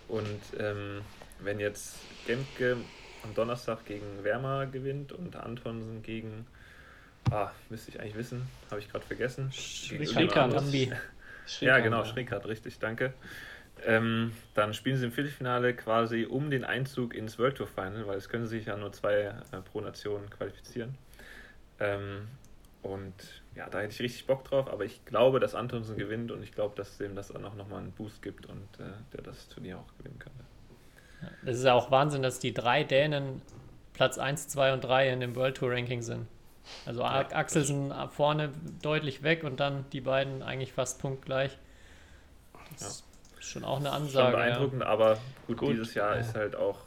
[0.08, 1.02] Und ähm,
[1.40, 2.76] wenn jetzt Gemke
[3.22, 6.46] am Donnerstag gegen Wermer gewinnt und Antonsen gegen,
[7.30, 9.50] ah, müsste ich eigentlich wissen, habe ich gerade vergessen.
[9.88, 10.02] Gegen
[11.56, 11.66] Ambi.
[11.66, 13.12] Ja, genau, Schrickhardt, richtig, danke.
[13.84, 18.18] Ähm, dann spielen sie im Viertelfinale quasi um den Einzug ins World Tour Final, weil
[18.18, 19.32] es können sich ja nur zwei äh,
[19.70, 20.96] pro Nation qualifizieren.
[21.78, 22.28] Ähm,
[22.82, 23.14] und
[23.54, 26.52] ja, da hätte ich richtig Bock drauf, aber ich glaube, dass Antonsen gewinnt und ich
[26.52, 29.78] glaube, dass dem das dann auch nochmal einen Boost gibt und äh, der das Turnier
[29.78, 30.32] auch gewinnen kann.
[31.44, 33.42] Das ist ja auch Wahnsinn, dass die drei Dänen
[33.92, 36.28] Platz 1, 2 und 3 in dem World Tour Ranking sind.
[36.84, 38.52] Also Ja, Axelsen ab vorne
[38.82, 41.58] deutlich weg und dann die beiden eigentlich fast punktgleich.
[42.78, 43.04] Das
[43.38, 44.46] ist schon auch eine Schon Ansage.
[44.46, 44.70] Ja.
[44.70, 46.20] beeindruckend, aber gut, Gut, dieses Jahr ja.
[46.20, 46.80] ist halt auch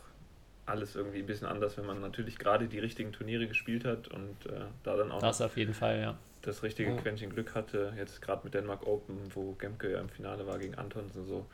[0.66, 4.46] alles irgendwie ein bisschen anders, wenn man natürlich gerade die richtigen Turniere gespielt hat und
[4.48, 6.18] äh, da dann auch Das noch auf jeden Fall, ja.
[6.42, 6.96] das richtige Ja.
[6.96, 7.94] Quäntchen Glück hatte.
[7.98, 11.50] Jetzt gerade mit Denmark Open, wo Gemke ja im Finale war gegen Antonsen so.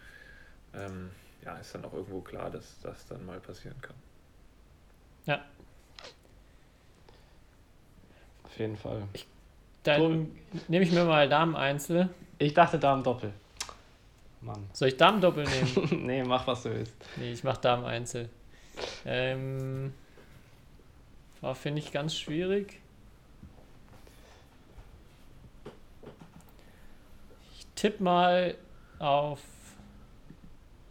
[0.73, 1.11] Ähm,
[1.43, 3.95] ja, ist dann auch irgendwo klar, dass das dann mal passieren kann.
[5.25, 5.45] Ja,
[8.57, 9.03] Auf jeden Fall.
[9.83, 10.31] dann
[10.67, 12.09] nehme ich mir mal Damen-Einzel.
[12.39, 13.31] Ich dachte Damen Doppel.
[14.41, 14.67] Mann.
[14.73, 16.05] Soll ich Damen-Doppel nehmen?
[16.07, 16.95] nee, mach was du willst.
[17.17, 18.29] Nee, ich mache Damen-Einzel.
[19.05, 19.93] Ähm,
[21.39, 22.79] war, finde ich, ganz schwierig.
[27.59, 28.55] Ich tippe mal
[28.97, 29.41] auf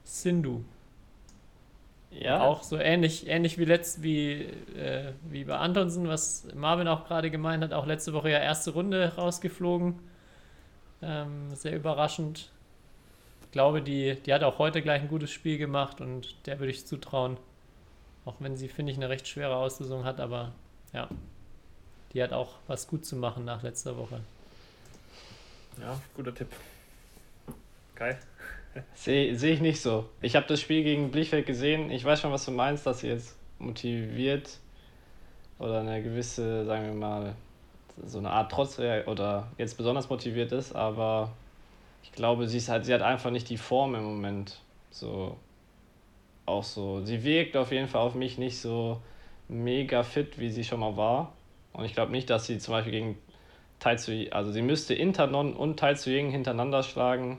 [0.05, 0.63] Sindhu.
[2.21, 4.43] Ja, Auch so ähnlich, ähnlich wie letzt wie,
[4.77, 8.71] äh, wie bei Antonsen, was Marvin auch gerade gemeint hat, auch letzte Woche ja erste
[8.71, 9.99] Runde rausgeflogen.
[11.03, 12.51] Ähm, sehr überraschend.
[13.43, 16.71] Ich glaube, die, die hat auch heute gleich ein gutes Spiel gemacht und der würde
[16.71, 17.37] ich zutrauen.
[18.25, 20.53] Auch wenn sie, finde ich, eine recht schwere Auslösung hat, aber
[20.93, 21.09] ja,
[22.13, 24.21] die hat auch was gut zu machen nach letzter Woche.
[25.81, 26.49] Ja, guter Tipp.
[27.95, 28.19] Kai?
[28.95, 30.09] Sehe seh ich nicht so.
[30.21, 31.91] Ich habe das Spiel gegen Blichfeld gesehen.
[31.91, 34.59] Ich weiß schon, was du meinst, dass sie jetzt motiviert
[35.59, 37.35] oder eine gewisse, sagen wir mal,
[38.05, 41.33] so eine Art Trotz oder jetzt besonders motiviert ist, aber
[42.03, 44.61] ich glaube, sie ist halt, sie hat einfach nicht die Form im Moment.
[44.91, 45.37] So
[46.45, 47.05] auch so.
[47.05, 49.01] Sie wirkt auf jeden Fall auf mich nicht so
[49.49, 51.33] mega fit, wie sie schon mal war.
[51.73, 53.19] Und ich glaube nicht, dass sie zum Beispiel gegen
[53.79, 57.39] Tai Tzu, also sie müsste Internon und Tai Tzu Ying hintereinander schlagen.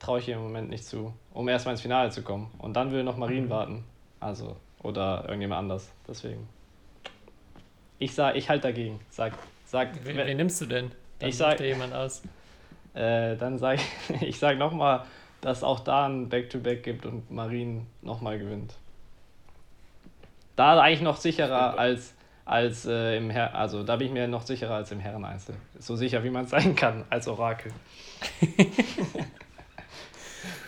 [0.00, 2.50] Traue ich ihr im Moment nicht zu, um erstmal ins Finale zu kommen.
[2.58, 3.84] Und dann will noch Marien warten.
[4.18, 5.92] Also, oder irgendjemand anders.
[6.08, 6.48] Deswegen.
[7.98, 8.98] Ich sag, ich halte dagegen.
[9.10, 9.34] Sag,
[9.66, 10.90] sag, Wen, wen nimmst du denn?
[11.18, 12.22] Dann Ich sag- dir jemand aus.
[12.94, 15.04] äh, dann sag ich, ich sag nochmal,
[15.42, 18.74] dass auch da ein Back-to-Back gibt und Marien nochmal gewinnt.
[20.56, 22.14] Da eigentlich noch sicherer als,
[22.46, 25.54] als äh, im Herr, also da bin ich mir noch sicherer als im Herren-Einzel.
[25.78, 27.72] So sicher, wie man sein kann, als Orakel.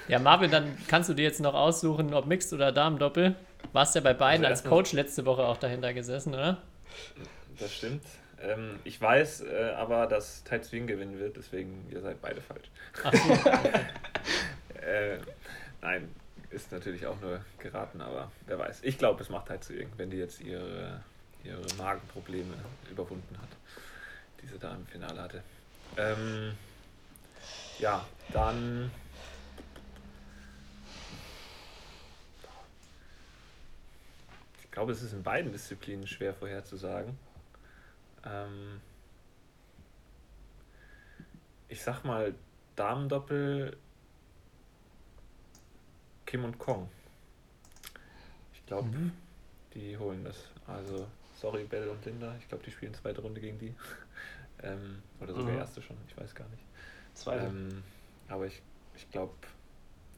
[0.08, 3.34] Ja, Marvin, dann kannst du dir jetzt noch aussuchen, ob Mixed oder Damen-Doppel.
[3.72, 6.58] Warst ja bei beiden Also als Coach letzte Woche auch dahinter gesessen, oder?
[7.58, 8.04] Das stimmt.
[8.42, 12.70] Ähm, ich weiß äh, aber, dass Tai Zwing gewinnen wird, deswegen ihr seid beide falsch.
[13.04, 13.50] Ach so.
[14.82, 15.18] Äh,
[15.80, 16.12] nein,
[16.50, 18.80] ist natürlich auch nur geraten, aber wer weiß.
[18.82, 21.00] Ich glaube, es macht Tai Zwing, wenn die jetzt ihre,
[21.44, 22.54] ihre Magenprobleme
[22.90, 23.48] überwunden hat,
[24.42, 25.42] die sie da im Finale hatte.
[25.96, 26.54] Ähm,
[27.78, 28.90] ja, dann.
[34.72, 37.18] Ich glaube, es ist in beiden Disziplinen schwer vorherzusagen.
[38.24, 38.80] Ähm,
[41.68, 42.34] ich sag mal,
[42.74, 43.76] Damendoppel
[46.24, 46.88] Kim und Kong.
[48.54, 49.12] Ich glaube, mhm.
[49.74, 50.38] die holen das.
[50.66, 52.34] Also, sorry, Bell und Linda.
[52.38, 53.74] Ich glaube, die spielen zweite Runde gegen die.
[54.62, 55.58] ähm, oder sogar mhm.
[55.58, 56.64] erste schon, ich weiß gar nicht.
[57.12, 57.44] Zweite.
[57.44, 57.82] Ähm,
[58.26, 58.62] aber ich,
[58.96, 59.34] ich glaube,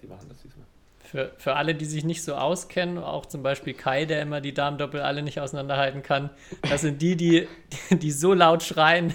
[0.01, 0.67] die machen das diesmal.
[1.05, 4.55] Für, für alle, die sich nicht so auskennen, auch zum Beispiel Kai, der immer die
[4.55, 6.31] Damendoppel alle nicht auseinanderhalten kann,
[6.63, 7.47] das sind die, die,
[7.91, 9.15] die so laut schreien,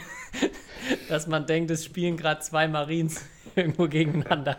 [1.09, 4.57] dass man denkt, es spielen gerade zwei Marines irgendwo gegeneinander.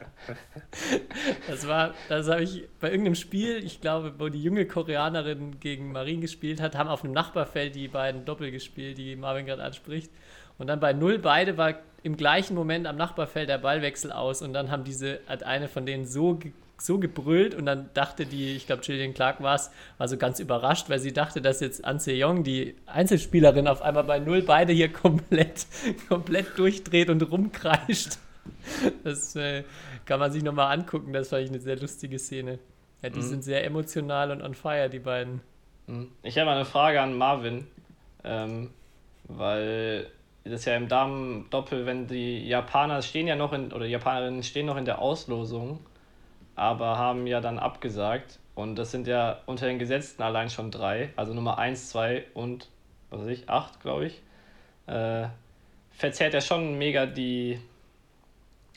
[1.49, 5.93] Das war, das habe ich bei irgendeinem Spiel, ich glaube, wo die junge Koreanerin gegen
[5.93, 10.11] Marine gespielt hat, haben auf einem Nachbarfeld die beiden Doppel gespielt, die Marvin gerade anspricht.
[10.59, 14.53] Und dann bei null beide war im gleichen Moment am Nachbarfeld der Ballwechsel aus und
[14.53, 16.39] dann haben diese, hat eine von denen so
[16.83, 20.41] so gebrüllt und dann dachte die, ich glaube, Jillian Clark war es, war so ganz
[20.41, 24.73] überrascht, weil sie dachte, dass jetzt An Young, die Einzelspielerin, auf einmal bei Null beide
[24.73, 25.67] hier komplett,
[26.09, 28.19] komplett durchdreht und rumkreischt.
[29.05, 29.65] Das äh,
[30.07, 32.59] kann man sich nochmal angucken, das fand ich eine sehr lustige Szene.
[33.03, 33.25] Ja, die mhm.
[33.25, 35.41] sind sehr emotional und on fire, die beiden.
[35.87, 36.09] Mhm.
[36.23, 37.67] Ich habe eine Frage an Marvin,
[38.25, 38.71] ähm,
[39.25, 40.07] weil
[40.45, 44.67] das ist ja im Damen-Doppel, wenn die Japaner stehen ja noch in, oder Japanerinnen stehen
[44.67, 45.81] noch in der Auslosung
[46.61, 48.39] aber haben ja dann abgesagt.
[48.55, 52.69] Und das sind ja unter den Gesetzten allein schon drei, also Nummer 1, 2 und,
[53.09, 54.23] was weiß ich, 8, glaube ich.
[54.87, 55.29] Äh,
[55.93, 57.59] verzerrt ja schon mega die.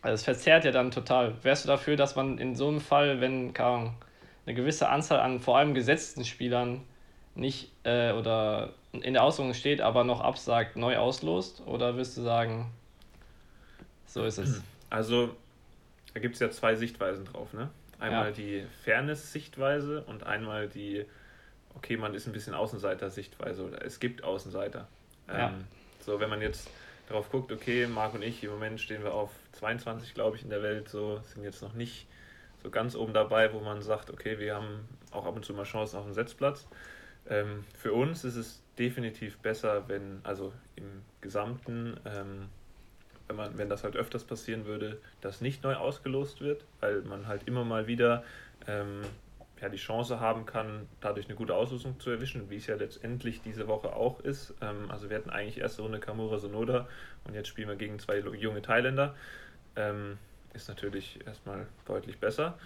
[0.02, 1.34] Also es verzerrt ja dann total.
[1.44, 3.94] Wärst du dafür, dass man in so einem Fall, wenn keine
[4.46, 6.82] eine gewisse Anzahl an vor allem gesetzten Spielern
[7.36, 11.64] nicht äh, oder in der Auslosung steht, aber noch absagt, neu auslost?
[11.66, 12.72] Oder wirst du sagen,
[14.06, 14.62] so ist es?
[14.90, 15.36] Also
[16.14, 17.70] da gibt es ja zwei Sichtweisen drauf, ne?
[18.00, 18.32] Einmal ja.
[18.32, 21.06] die Fairness-Sichtweise und einmal die,
[21.76, 24.88] okay, man ist ein bisschen Außenseiter-Sichtweise oder es gibt Außenseiter.
[25.28, 25.50] Ja.
[25.50, 25.64] Ähm,
[26.00, 26.70] so, wenn man jetzt
[27.08, 30.50] darauf guckt, okay, Marc und ich, im Moment stehen wir auf 22, glaube ich, in
[30.50, 32.08] der Welt, so sind jetzt noch nicht
[32.62, 35.64] so ganz oben dabei, wo man sagt, okay, wir haben auch ab und zu mal
[35.64, 36.68] Chancen auf den Setzplatz.
[37.30, 42.50] Ähm, für uns ist es definitiv besser, wenn, also im Gesamten, ähm,
[43.28, 47.28] wenn, man, wenn das halt öfters passieren würde, dass nicht neu ausgelost wird, weil man
[47.28, 48.24] halt immer mal wieder
[48.68, 49.02] ähm,
[49.62, 53.42] ja, die Chance haben kann, dadurch eine gute Auslosung zu erwischen, wie es ja letztendlich
[53.42, 54.54] diese Woche auch ist.
[54.62, 56.88] Ähm, also wir hatten eigentlich erste Runde Kamura Sonoda
[57.24, 59.16] und jetzt spielen wir gegen zwei junge Thailänder.
[59.76, 60.18] Ähm,
[60.54, 62.58] ist natürlich erstmal deutlich besser.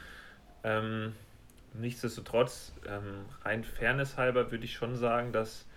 [0.64, 1.14] Ähm,
[1.74, 5.68] nichtsdestotrotz, ähm, rein Fairness halber würde ich schon sagen, dass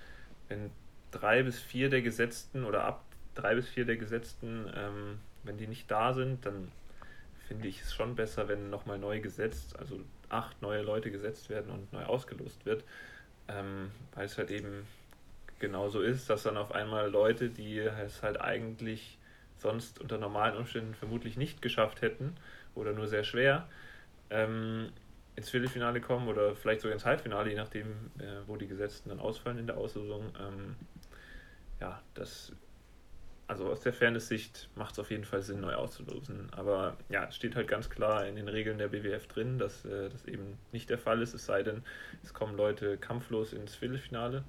[0.48, 0.70] wenn
[1.10, 3.04] drei bis vier der Gesetzten oder ab
[3.40, 6.70] drei bis vier der Gesetzten, ähm, wenn die nicht da sind, dann
[7.48, 11.70] finde ich es schon besser, wenn nochmal neu gesetzt, also acht neue Leute gesetzt werden
[11.70, 12.84] und neu ausgelost wird,
[13.48, 14.86] ähm, weil es halt eben
[15.58, 19.18] genauso ist, dass dann auf einmal Leute, die es halt eigentlich
[19.58, 22.36] sonst unter normalen Umständen vermutlich nicht geschafft hätten
[22.74, 23.68] oder nur sehr schwer,
[24.30, 24.90] ähm,
[25.36, 29.20] ins Viertelfinale kommen oder vielleicht sogar ins Halbfinale, je nachdem, äh, wo die Gesetzten dann
[29.20, 30.32] ausfallen in der Auslosung.
[30.38, 30.76] Ähm,
[31.80, 32.52] ja, das
[33.50, 36.48] also aus der Fairness-Sicht macht es auf jeden Fall Sinn, neu auszulosen.
[36.52, 40.08] Aber ja, es steht halt ganz klar in den Regeln der BWF drin, dass äh,
[40.08, 41.82] das eben nicht der Fall ist, es sei denn,
[42.22, 44.44] es kommen Leute kampflos ins Viertelfinale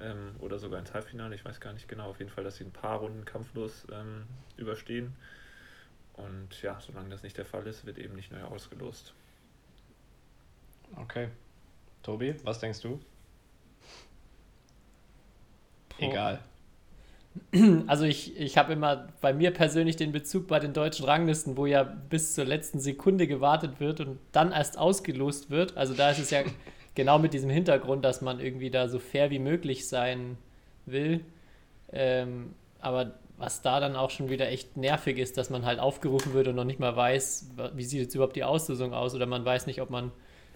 [0.00, 1.34] ähm, oder sogar ins Halbfinale.
[1.34, 2.08] Ich weiß gar nicht genau.
[2.08, 4.24] Auf jeden Fall, dass sie ein paar Runden kampflos ähm,
[4.56, 5.14] überstehen.
[6.14, 9.12] Und ja, solange das nicht der Fall ist, wird eben nicht neu ausgelost.
[10.96, 11.28] Okay.
[12.02, 12.98] Tobi, was denkst du?
[15.98, 16.42] Egal.
[17.86, 21.66] Also ich, ich habe immer bei mir persönlich den Bezug bei den deutschen Ranglisten, wo
[21.66, 25.76] ja bis zur letzten Sekunde gewartet wird und dann erst ausgelost wird.
[25.76, 26.42] Also da ist es ja
[26.94, 30.38] genau mit diesem Hintergrund, dass man irgendwie da so fair wie möglich sein
[30.86, 31.24] will.
[31.92, 36.34] Ähm, aber was da dann auch schon wieder echt nervig ist, dass man halt aufgerufen
[36.34, 39.44] wird und noch nicht mal weiß, wie sieht jetzt überhaupt die Auslösung aus oder man
[39.44, 40.12] weiß nicht, ob man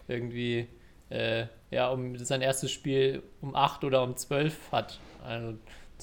[0.06, 0.66] irgendwie
[1.08, 5.00] äh, ja um sein erstes Spiel um 8 oder um 12 hat.
[5.24, 5.54] Also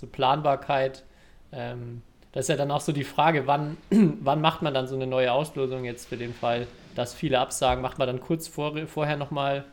[0.01, 1.03] zur Planbarkeit.
[1.51, 4.95] Ähm, das ist ja dann auch so die Frage, wann, wann macht man dann so
[4.95, 8.75] eine neue Auslosung jetzt für den Fall, dass viele absagen, macht man dann kurz vor,
[8.87, 9.63] vorher nochmal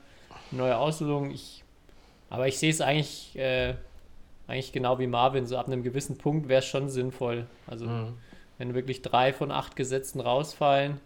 [0.50, 1.30] eine neue Auslosung.
[1.30, 1.64] Ich,
[2.28, 3.74] aber ich sehe es eigentlich, äh,
[4.46, 7.46] eigentlich genau wie Marvin, so ab einem gewissen Punkt wäre es schon sinnvoll.
[7.66, 8.18] Also mhm.
[8.58, 11.00] wenn wirklich drei von acht Gesetzen rausfallen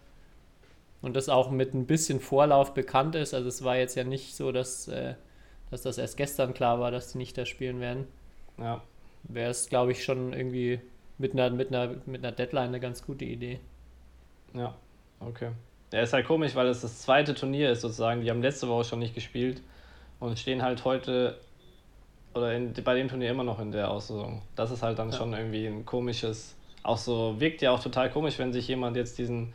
[1.01, 4.35] und das auch mit ein bisschen Vorlauf bekannt ist, also es war jetzt ja nicht
[4.35, 5.15] so, dass, äh,
[5.71, 8.09] dass das erst gestern klar war, dass die nicht da spielen werden.
[8.59, 8.83] Ja
[9.25, 10.81] wäre es, glaube ich, schon irgendwie
[11.19, 13.61] mit einer, mit, einer, mit einer Deadline eine ganz gute Idee.
[14.55, 14.75] Ja,
[15.21, 15.51] okay.
[15.93, 18.23] Ja, ist halt komisch, weil es das zweite Turnier ist sozusagen.
[18.23, 19.63] Die haben letzte Woche schon nicht gespielt
[20.21, 21.39] und stehen halt heute
[22.35, 24.43] oder in, bei dem Turnier immer noch in der Auslosung.
[24.57, 25.17] Das ist halt dann ja.
[25.17, 29.19] schon irgendwie ein komisches auch so, wirkt ja auch total komisch, wenn sich jemand jetzt
[29.19, 29.53] diesen,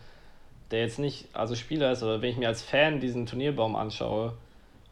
[0.72, 4.34] der jetzt nicht, also Spieler ist, oder wenn ich mir als Fan diesen Turnierbaum anschaue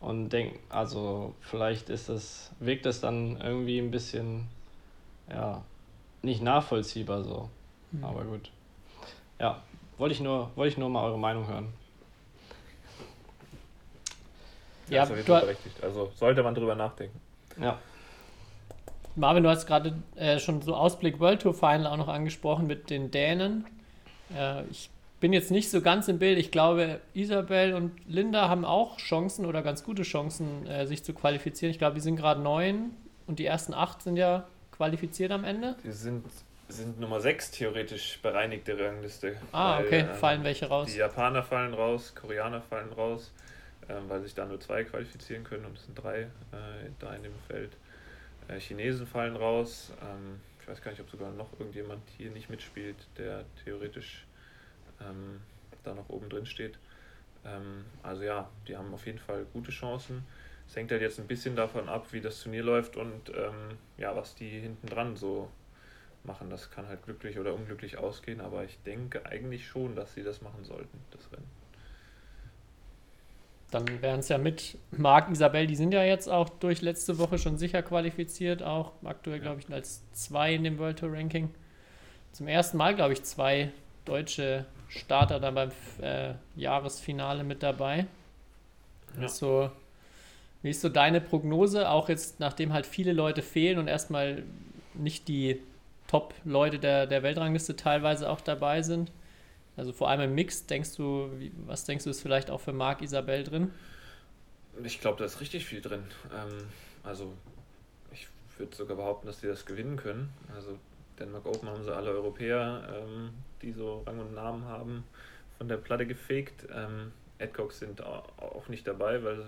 [0.02, 4.48] und denke, also vielleicht ist das, wirkt das dann irgendwie ein bisschen,
[5.30, 5.62] ja,
[6.22, 7.50] nicht nachvollziehbar so.
[7.92, 8.04] Mhm.
[8.04, 8.52] Aber gut.
[9.40, 9.62] Ja,
[9.98, 11.74] wollte ich nur, wollte ich nur mal eure Meinung hören.
[14.90, 15.84] Ja, ja ist berechtigt.
[15.84, 17.20] Also sollte man drüber nachdenken.
[17.60, 17.80] Ja.
[19.16, 22.90] Marvin, du hast gerade äh, schon so Ausblick World Tour Final auch noch angesprochen mit
[22.90, 23.66] den Dänen.
[24.36, 24.90] Äh, ich
[25.22, 26.38] bin jetzt nicht so ganz im Bild.
[26.38, 31.14] Ich glaube, Isabel und Linda haben auch Chancen oder ganz gute Chancen, äh, sich zu
[31.14, 31.72] qualifizieren.
[31.72, 32.92] Ich glaube, die sind gerade neun
[33.26, 34.46] und die ersten acht sind ja
[34.78, 35.76] qualifiziert am Ende.
[35.84, 36.26] Die sind,
[36.68, 39.38] sind Nummer sechs theoretisch bereinigte Rangliste.
[39.52, 40.00] Ah, weil, okay.
[40.02, 40.92] Ähm, fallen welche raus?
[40.92, 43.32] Die Japaner fallen raus, Koreaner fallen raus,
[43.90, 46.28] ähm, weil sich da nur zwei qualifizieren können und es sind drei äh,
[47.00, 47.72] da in dem Feld.
[48.48, 49.92] Äh, Chinesen fallen raus.
[50.02, 54.26] Ähm, ich weiß gar nicht, ob sogar noch irgendjemand hier nicht mitspielt, der theoretisch
[55.00, 55.42] ähm,
[55.84, 56.80] da noch oben drin steht.
[57.46, 60.26] Ähm, also ja, die haben auf jeden Fall gute Chancen.
[60.68, 64.16] Es hängt halt jetzt ein bisschen davon ab, wie das Turnier läuft und ähm, ja,
[64.16, 65.50] was die hinten dran so
[66.24, 66.50] machen.
[66.50, 70.42] Das kann halt glücklich oder unglücklich ausgehen, aber ich denke eigentlich schon, dass sie das
[70.42, 71.50] machen sollten, das Rennen.
[73.72, 77.38] Dann wären es ja mit Marc, Isabel, die sind ja jetzt auch durch letzte Woche
[77.38, 81.50] schon sicher qualifiziert, auch aktuell, glaube ich, als zwei in dem World Tour Ranking.
[82.32, 83.72] Zum ersten Mal, glaube ich, zwei
[84.06, 88.06] deutsche Starter dann beim äh, Jahresfinale mit dabei.
[89.20, 89.28] Ja.
[89.28, 89.72] So,
[90.66, 94.42] wie ist so deine Prognose, auch jetzt, nachdem halt viele Leute fehlen und erstmal
[94.96, 95.62] nicht die
[96.08, 99.12] Top-Leute der, der Weltrangliste teilweise auch dabei sind?
[99.78, 101.30] Also vor allem im Mix, denkst du,
[101.68, 103.72] was denkst du, ist vielleicht auch für Marc Isabel drin?
[104.84, 106.04] Ich glaube, da ist richtig viel drin.
[106.34, 106.66] Ähm,
[107.04, 107.32] also
[108.12, 110.34] ich würde sogar behaupten, dass sie das gewinnen können.
[110.56, 110.80] Also
[111.20, 113.30] Denmark Open haben sie alle Europäer, ähm,
[113.62, 115.04] die so Rang und Namen haben,
[115.60, 116.66] von der Platte gefegt.
[116.74, 119.46] Ähm, Adcock sind auch nicht dabei, weil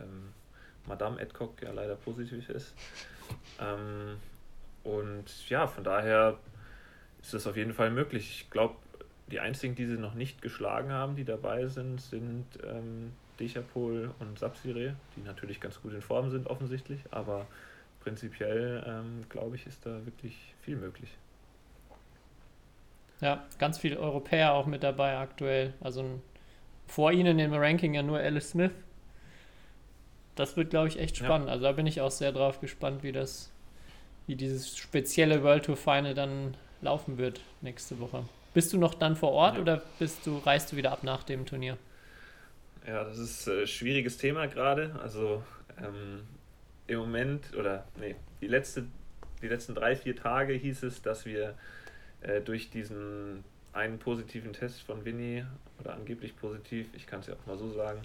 [0.00, 0.32] ähm,
[0.86, 2.74] Madame Adcock ja leider positiv ist.
[3.58, 4.18] Ähm,
[4.84, 6.38] und ja, von daher
[7.20, 8.42] ist das auf jeden Fall möglich.
[8.42, 8.76] Ich glaube,
[9.26, 14.38] die einzigen, die sie noch nicht geschlagen haben, die dabei sind, sind ähm, Dechapol und
[14.38, 17.46] Sapsire, die natürlich ganz gut in Form sind, offensichtlich, aber
[18.00, 21.10] prinzipiell ähm, glaube ich, ist da wirklich viel möglich.
[23.20, 25.74] Ja, ganz viele Europäer auch mit dabei aktuell.
[25.80, 26.20] Also
[26.86, 28.72] vor ihnen im Ranking ja nur Alice Smith.
[30.36, 31.48] Das wird, glaube ich, echt spannend.
[31.48, 31.54] Ja.
[31.54, 33.50] Also da bin ich auch sehr drauf gespannt, wie das,
[34.26, 38.24] wie dieses spezielle World Tour Final dann laufen wird nächste Woche.
[38.54, 39.62] Bist du noch dann vor Ort ja.
[39.62, 41.76] oder bist du, reist du wieder ab nach dem Turnier?
[42.86, 44.94] Ja, das ist ein äh, schwieriges Thema gerade.
[45.02, 45.42] Also
[45.78, 46.22] ähm,
[46.86, 48.84] im Moment, oder nee, die, letzte,
[49.42, 51.54] die letzten drei, vier Tage hieß es, dass wir
[52.20, 55.44] äh, durch diesen einen positiven Test von Winnie,
[55.80, 58.00] oder angeblich positiv, ich kann es ja auch mal so sagen,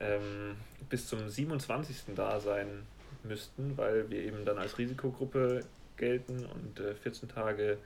[0.00, 0.56] ähm,
[0.88, 2.14] bis zum 27.
[2.14, 2.86] da sein
[3.22, 5.64] müssten, weil wir eben dann als Risikogruppe
[5.96, 7.78] gelten und äh, 14 Tage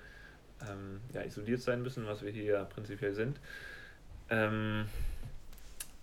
[0.63, 3.39] ähm, ja, isoliert sein müssen, was wir hier ja prinzipiell sind.
[4.31, 4.87] Ähm,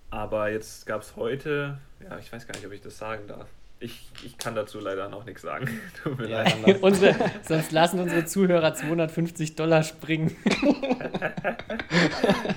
[0.10, 3.48] aber jetzt gab es heute, ja, ich weiß gar nicht, ob ich das sagen darf.
[3.80, 5.68] Ich, ich kann dazu leider noch nichts sagen.
[6.04, 6.78] Tut mir ja, leid.
[6.84, 10.36] unsere, sonst lassen unsere Zuhörer 250 Dollar springen.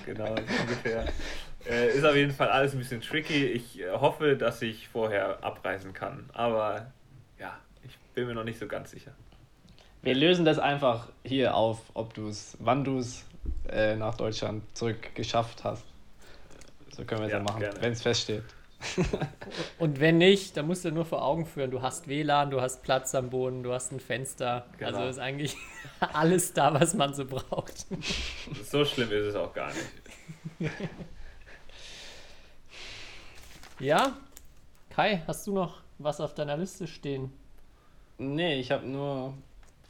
[0.05, 1.07] genau, ungefähr.
[1.69, 3.47] Äh, ist auf jeden Fall alles ein bisschen tricky.
[3.47, 6.29] Ich äh, hoffe, dass ich vorher abreisen kann.
[6.33, 6.93] Aber
[7.39, 9.13] ja, ich bin mir noch nicht so ganz sicher.
[10.03, 13.25] Wir lösen das einfach hier auf, ob du es, wann du es
[13.71, 15.85] äh, nach Deutschland zurück geschafft hast.
[16.95, 18.45] So können wir es ja, ja machen, wenn es feststeht.
[19.79, 22.83] Und wenn nicht, dann musst du nur vor Augen führen, du hast WLAN, du hast
[22.83, 24.67] Platz am Boden, du hast ein Fenster.
[24.79, 24.99] Genau.
[24.99, 25.57] Also ist eigentlich
[26.13, 27.87] alles da, was man so braucht.
[28.65, 30.71] So schlimm ist es auch gar nicht.
[33.81, 34.17] Ja,
[34.91, 37.33] Kai, hast du noch was auf deiner Liste stehen?
[38.19, 39.35] Nee, ich habe nur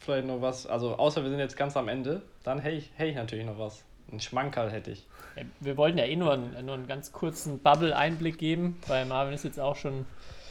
[0.00, 3.10] vielleicht noch was, also außer wir sind jetzt ganz am Ende, dann hätte ich, hätte
[3.10, 3.84] ich natürlich noch was.
[4.10, 5.06] Ein Schmankerl hätte ich.
[5.36, 9.34] Ja, wir wollten ja eh nur einen, nur einen ganz kurzen Bubble-Einblick geben, weil Marvin
[9.34, 10.06] ist jetzt auch schon,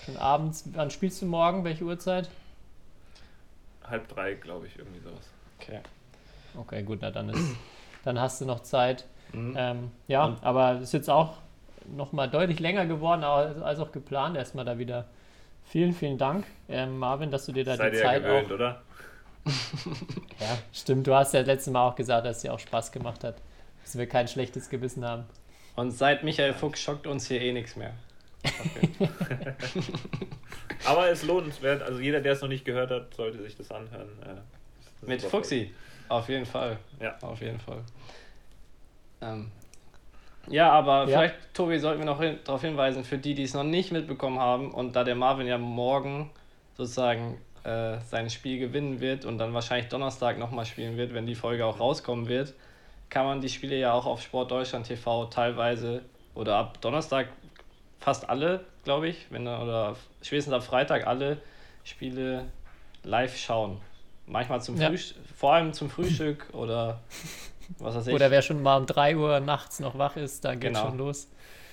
[0.06, 0.66] schon abends.
[0.74, 1.64] Wann spielst du morgen?
[1.64, 2.30] Welche Uhrzeit?
[3.84, 5.30] Halb drei, glaube ich, irgendwie sowas.
[5.60, 5.80] Okay.
[6.56, 7.56] Okay, gut, na dann ist,
[8.04, 9.06] dann hast du noch Zeit.
[9.32, 9.56] Mhm.
[9.58, 11.38] Ähm, ja, Und aber es ist jetzt auch
[11.88, 14.38] nochmal deutlich länger geworden als auch geplant.
[14.38, 15.06] Erstmal da wieder
[15.66, 18.82] vielen, vielen Dank, ähm, Marvin, dass du dir da Seid die Zeit gewöhnt, auch, oder?
[20.40, 21.08] ja, stimmt.
[21.08, 23.36] Du hast ja letztes Mal auch gesagt, dass es dir auch Spaß gemacht hat.
[23.84, 25.26] Dass wir kein schlechtes Gewissen haben.
[25.76, 27.94] Und seit Michael Fuchs schockt uns hier eh nichts mehr.
[28.44, 29.10] Okay.
[30.86, 31.82] Aber es lohnenswert.
[31.82, 34.10] Also jeder, der es noch nicht gehört hat, sollte sich das anhören.
[34.22, 35.74] Äh, Mit Super Fuxi,
[36.10, 36.78] auf jeden Fall.
[37.00, 37.18] Ja.
[37.22, 37.84] Auf jeden Fall.
[39.22, 39.52] Ähm,
[40.50, 41.20] ja, aber Ja.
[41.20, 44.40] vielleicht, Tobi, sollten wir noch hin, darauf hinweisen, für die, die es noch nicht mitbekommen
[44.40, 46.32] haben, und da der Marvin ja morgen
[46.76, 51.36] sozusagen äh, sein Spiel gewinnen wird und dann wahrscheinlich Donnerstag nochmal spielen wird, wenn die
[51.36, 52.54] Folge auch rauskommen wird,
[53.10, 56.02] kann man die Spiele ja auch auf Sport Deutschland TV teilweise
[56.36, 57.28] oder ab Donnerstag
[58.00, 61.38] fast alle, glaube ich, wenn oder spätestens ab Freitag alle
[61.84, 62.46] Spiele
[63.04, 63.80] live schauen.
[64.26, 64.88] Manchmal zum Ja.
[64.90, 67.00] Frühstück, vor allem zum Frühstück oder
[67.80, 68.14] was weiß ich.
[68.14, 70.88] Oder wer schon mal um 3 Uhr nachts noch wach ist, da geht Genau.
[70.88, 71.28] schon los.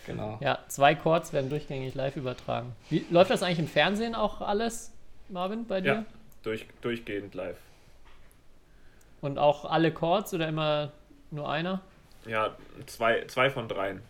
[0.06, 0.38] genau.
[0.40, 2.74] Ja, zwei Chords werden durchgängig live übertragen.
[2.88, 4.92] Wie, läuft das eigentlich im Fernsehen auch alles,
[5.28, 5.92] Marvin, bei dir?
[5.92, 6.04] Ja,
[6.42, 7.58] durch, durchgehend live.
[9.20, 10.92] Und auch alle Chords oder immer
[11.30, 11.80] nur einer?
[12.26, 14.00] Ja, zwei, zwei von dreien.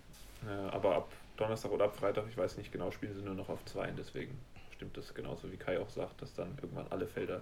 [0.47, 3.49] Äh, aber ab Donnerstag oder ab Freitag, ich weiß nicht genau, spielen sie nur noch
[3.49, 3.88] auf zwei.
[3.91, 4.38] Deswegen
[4.74, 7.41] stimmt das genauso wie Kai auch sagt, dass dann irgendwann alle Felder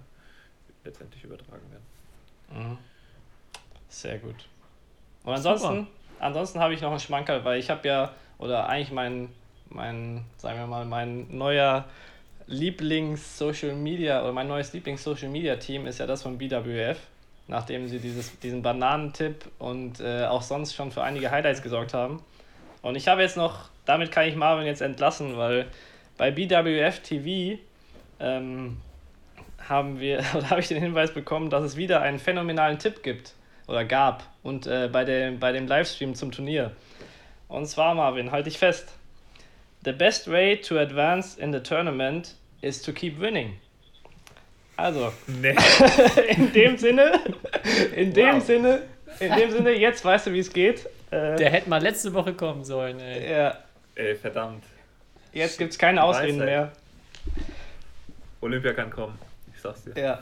[0.85, 2.69] letztendlich übertragen werden.
[2.71, 2.79] Mhm.
[3.89, 4.49] Sehr gut.
[5.24, 5.86] Und ansonsten,
[6.20, 9.28] ansonsten habe ich noch einen Schmankerl, weil ich habe ja, oder eigentlich mein,
[9.70, 11.84] mein, sagen wir mal, mein neuer
[12.47, 16.99] Lieblings-Social Media oder mein neues Lieblings-Social Media Team ist ja das von BWF,
[17.47, 22.22] nachdem sie dieses, diesen Bananentipp und äh, auch sonst schon für einige Highlights gesorgt haben.
[22.82, 25.66] Und ich habe jetzt noch, damit kann ich Marvin jetzt entlassen, weil
[26.16, 27.59] bei BWF TV
[28.20, 28.78] ähm,
[29.68, 33.34] haben wir, oder habe ich den Hinweis bekommen, dass es wieder einen phänomenalen Tipp gibt
[33.69, 36.73] oder gab und äh, bei, dem, bei dem Livestream zum Turnier.
[37.49, 38.93] Und zwar, Marvin, halte ich fest.
[39.85, 43.59] The best way to advance in the tournament is to keep winning.
[44.77, 45.55] Also, Nee.
[46.29, 47.21] in dem Sinne,
[47.95, 48.45] in dem Wow.
[48.45, 48.83] Sinne,
[49.21, 50.87] in dem Sinne, jetzt weißt du, wie es geht.
[51.11, 53.31] Äh, Der hätte mal letzte Woche kommen sollen, ey.
[53.33, 53.59] ja,
[53.95, 54.62] Ey, verdammt.
[55.33, 56.47] jetzt gibt es keine Ausreden Weisheit.
[56.47, 56.73] mehr.
[58.41, 59.19] Olympia kann kommen.
[59.55, 59.95] Ich sag's dir.
[60.01, 60.19] Ja.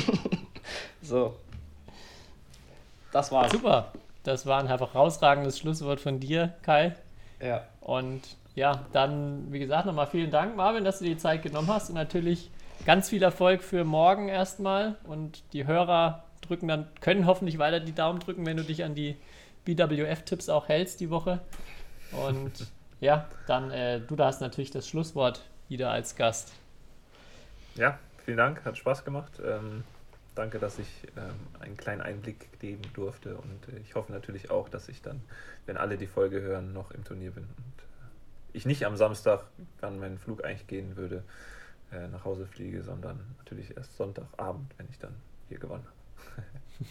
[1.02, 1.36] so.
[3.12, 3.52] Das war's.
[3.52, 3.92] Super.
[4.22, 6.94] Das war ein herausragendes Schlusswort von dir, Kai.
[7.40, 7.64] Ja.
[7.80, 8.22] Und
[8.54, 11.88] ja, dann, wie gesagt, nochmal vielen Dank, Marvin, dass du dir die Zeit genommen hast.
[11.88, 12.50] Und natürlich
[12.84, 14.96] ganz viel Erfolg für morgen erstmal.
[15.04, 18.94] Und die Hörer drücken dann, können hoffentlich weiter die Daumen drücken, wenn du dich an
[18.94, 19.16] die
[19.64, 21.40] BWF-Tipps auch hältst die Woche.
[22.12, 22.52] Und
[23.00, 26.52] ja, dann, äh, du da hast natürlich das Schlusswort wieder als Gast.
[27.76, 29.32] Ja, vielen Dank, hat Spaß gemacht.
[29.44, 29.84] Ähm,
[30.38, 34.68] danke, dass ich ähm, einen kleinen Einblick geben durfte und äh, ich hoffe natürlich auch,
[34.68, 35.20] dass ich dann,
[35.66, 39.44] wenn alle die Folge hören, noch im Turnier bin und äh, ich nicht am Samstag,
[39.80, 41.24] wann mein Flug eigentlich gehen würde,
[41.92, 45.14] äh, nach Hause fliege, sondern natürlich erst Sonntagabend, wenn ich dann
[45.48, 46.46] hier gewonnen habe.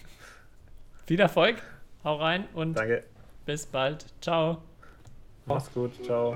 [1.06, 1.62] Viel Erfolg,
[2.04, 3.06] hau rein und Danke,
[3.46, 4.06] bis bald.
[4.22, 4.62] Ciao.
[5.46, 6.36] mach's gut, ciao.